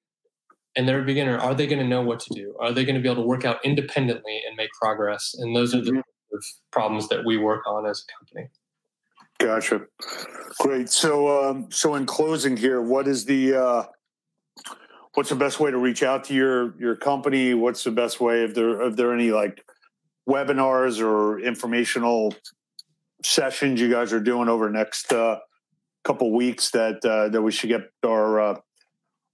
and 0.76 0.88
they're 0.88 1.02
a 1.02 1.04
beginner 1.04 1.38
are 1.38 1.54
they 1.54 1.66
going 1.66 1.78
to 1.78 1.86
know 1.86 2.02
what 2.02 2.20
to 2.20 2.34
do 2.34 2.54
are 2.60 2.72
they 2.72 2.84
going 2.84 2.94
to 2.94 3.00
be 3.00 3.08
able 3.08 3.22
to 3.22 3.28
work 3.28 3.44
out 3.44 3.64
independently 3.64 4.40
and 4.46 4.56
make 4.56 4.70
progress 4.80 5.34
and 5.38 5.54
those 5.54 5.74
are 5.74 5.82
the 5.82 5.92
mm-hmm. 5.92 6.38
problems 6.70 7.08
that 7.08 7.24
we 7.24 7.36
work 7.36 7.66
on 7.66 7.86
as 7.86 8.04
a 8.08 8.18
company 8.18 8.48
gotcha. 9.38 9.82
Great. 10.60 10.88
So 10.88 11.50
um, 11.50 11.68
so 11.70 11.94
in 11.94 12.06
closing 12.06 12.56
here 12.56 12.80
what 12.80 13.08
is 13.08 13.24
the 13.24 13.54
uh, 13.54 13.84
what's 15.14 15.30
the 15.30 15.36
best 15.36 15.60
way 15.60 15.70
to 15.70 15.78
reach 15.78 16.02
out 16.02 16.24
to 16.24 16.34
your 16.34 16.78
your 16.78 16.96
company? 16.96 17.54
What's 17.54 17.84
the 17.84 17.90
best 17.90 18.20
way? 18.20 18.44
If 18.44 18.54
there 18.54 18.82
if 18.82 18.96
there 18.96 19.12
any 19.12 19.30
like 19.30 19.64
webinars 20.28 21.00
or 21.00 21.38
informational 21.40 22.34
sessions 23.22 23.80
you 23.80 23.90
guys 23.90 24.12
are 24.12 24.20
doing 24.20 24.48
over 24.48 24.70
next 24.70 25.12
uh, 25.12 25.38
couple 26.04 26.32
weeks 26.32 26.70
that 26.70 27.04
uh, 27.04 27.28
that 27.30 27.42
we 27.42 27.50
should 27.50 27.68
get 27.68 27.82
our 28.04 28.40
uh, 28.40 28.60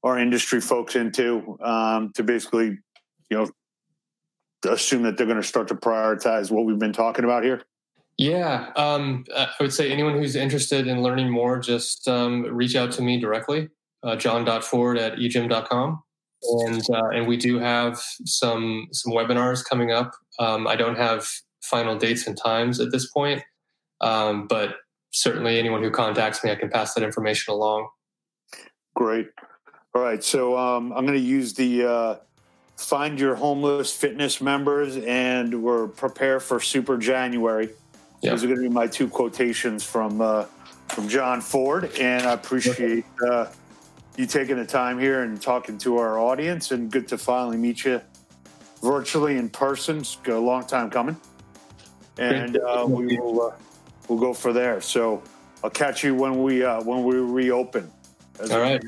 our 0.03 0.19
industry 0.19 0.61
folks 0.61 0.97
into 0.97 1.59
um, 1.63 2.13
to 2.15 2.23
basically, 2.23 2.79
you 3.29 3.37
know, 3.37 3.49
assume 4.71 5.03
that 5.03 5.17
they're 5.17 5.27
going 5.27 5.41
to 5.41 5.47
start 5.47 5.69
to 5.69 5.75
prioritize 5.75 6.51
what 6.51 6.65
we've 6.65 6.79
been 6.79 6.93
talking 6.93 7.25
about 7.25 7.45
here? 7.45 7.63
Yeah, 8.21 8.71
um, 8.77 9.25
I 9.35 9.49
would 9.61 9.73
say 9.73 9.91
anyone 9.91 10.13
who's 10.13 10.37
interested 10.37 10.87
in 10.87 11.03
learning 11.03 11.31
more, 11.31 11.59
just 11.59 12.07
um, 12.07 12.43
reach 12.43 12.77
out 12.77 12.93
to 12.93 13.03
me 13.03 13.19
directly, 13.19 13.71
uh, 14.03 14.17
john.ford 14.17 14.99
at 14.99 15.15
egym.com 15.15 16.03
and 16.43 16.83
uh, 16.91 17.09
and 17.09 17.27
we 17.27 17.37
do 17.37 17.59
have 17.59 17.99
some 18.25 18.89
some 18.93 19.13
webinars 19.13 19.65
coming 19.65 19.91
up. 19.91 20.13
Um, 20.39 20.67
I 20.67 20.77
don't 20.77 20.97
have 20.97 21.29
final 21.63 21.97
dates 21.97 22.27
and 22.27 22.37
times 22.37 22.81
at 22.81 22.91
this 22.93 23.11
point, 23.11 23.43
um, 24.01 24.47
but 24.47 24.77
certainly 25.13 25.59
anyone 25.59 25.83
who 25.83 25.91
contacts 25.91 26.43
me, 26.43 26.51
I 26.51 26.57
can 26.57 26.71
pass 26.71 26.95
that 26.95 27.03
information 27.03 27.53
along. 27.53 27.89
Great. 28.95 29.29
All 29.95 30.03
right, 30.03 30.23
so 30.23 30.57
um, 30.57 30.93
I'm 30.93 31.05
going 31.05 31.19
to 31.19 31.25
use 31.25 31.55
the 31.55 31.85
uh, 31.85 32.17
find 32.77 33.19
your 33.19 33.35
homeless 33.35 33.93
fitness 33.93 34.41
members, 34.41 34.97
and 34.97 35.63
we're 35.63 35.89
prepare 35.89 36.39
for 36.39 36.61
Super 36.61 36.97
January. 36.97 37.71
Yeah. 38.21 38.31
Those 38.31 38.45
are 38.45 38.49
going 38.49 38.63
to 38.63 38.69
be 38.69 38.75
my 38.75 38.87
two 38.87 39.09
quotations 39.09 39.83
from 39.85 40.21
uh, 40.21 40.45
from 40.89 41.09
John 41.09 41.41
Ford, 41.41 41.91
and 41.99 42.27
I 42.27 42.33
appreciate. 42.33 43.05
Uh, 43.27 43.47
you 44.17 44.27
taking 44.27 44.57
the 44.57 44.67
time 44.67 44.99
here 44.99 45.23
and 45.23 45.41
talking 45.41 45.79
to 45.79 45.97
our 45.97 46.19
audience, 46.19 46.73
and 46.73 46.91
good 46.91 47.09
to 47.09 47.17
finally 47.17 47.57
meet 47.57 47.85
you 47.85 48.01
virtually 48.83 49.37
in 49.37 49.49
person. 49.49 49.99
It's 49.99 50.19
a 50.27 50.39
long 50.39 50.67
time 50.67 50.91
coming, 50.91 51.17
and 52.19 52.59
uh, 52.59 52.85
we 52.87 53.17
will 53.17 53.43
uh, 53.43 53.55
we'll 54.09 54.19
go 54.19 54.35
for 54.35 54.53
there. 54.53 54.81
So 54.81 55.23
I'll 55.65 55.71
catch 55.71 56.05
you 56.05 56.15
when 56.15 56.43
we 56.43 56.65
uh, 56.65 56.83
when 56.83 57.05
we 57.05 57.17
reopen. 57.17 57.91
All 58.51 58.61
right. 58.61 58.83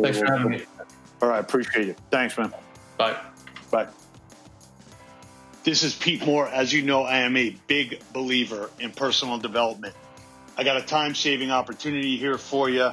Thanks 0.00 0.18
for 0.18 0.26
having 0.26 0.50
me. 0.50 0.64
All 1.22 1.28
right. 1.28 1.40
Appreciate 1.40 1.88
it. 1.88 1.98
Thanks, 2.10 2.36
man. 2.38 2.52
Bye. 2.96 3.16
Bye. 3.70 3.86
This 5.64 5.82
is 5.82 5.94
Pete 5.94 6.24
Moore. 6.24 6.48
As 6.48 6.72
you 6.72 6.82
know, 6.82 7.02
I 7.02 7.18
am 7.18 7.36
a 7.36 7.50
big 7.66 8.00
believer 8.12 8.70
in 8.78 8.92
personal 8.92 9.38
development. 9.38 9.94
I 10.56 10.64
got 10.64 10.76
a 10.76 10.82
time 10.82 11.14
saving 11.14 11.50
opportunity 11.50 12.16
here 12.16 12.38
for 12.38 12.70
you 12.70 12.92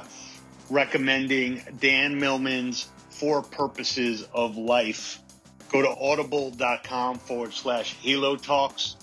recommending 0.68 1.62
Dan 1.80 2.18
Millman's 2.18 2.88
Four 3.10 3.42
Purposes 3.42 4.26
of 4.34 4.56
Life. 4.56 5.20
Go 5.70 5.82
to 5.82 5.88
audible.com 5.88 7.18
forward 7.18 7.52
slash 7.52 7.94
Halo 7.94 8.36
Talks. 8.36 8.96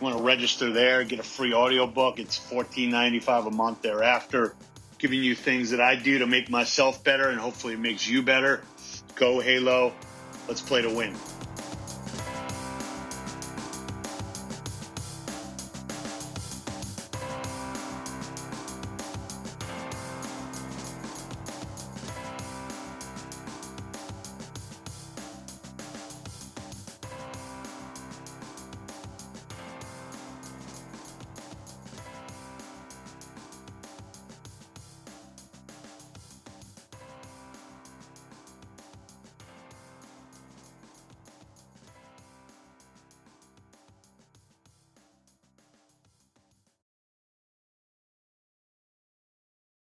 You 0.00 0.04
want 0.04 0.18
to 0.18 0.22
register 0.22 0.72
there, 0.72 1.04
get 1.04 1.18
a 1.18 1.24
free 1.24 1.54
audiobook. 1.54 2.18
It's 2.18 2.38
$14.95 2.38 3.46
a 3.46 3.50
month 3.50 3.82
thereafter, 3.82 4.54
giving 4.98 5.22
you 5.22 5.34
things 5.34 5.70
that 5.70 5.80
I 5.80 5.96
do 5.96 6.18
to 6.18 6.26
make 6.26 6.50
myself 6.50 7.02
better 7.02 7.28
and 7.28 7.40
hopefully 7.40 7.74
it 7.74 7.80
makes 7.80 8.06
you 8.06 8.22
better. 8.22 8.62
Go 9.14 9.40
Halo. 9.40 9.94
Let's 10.48 10.60
play 10.60 10.82
to 10.82 10.94
win. 10.94 11.14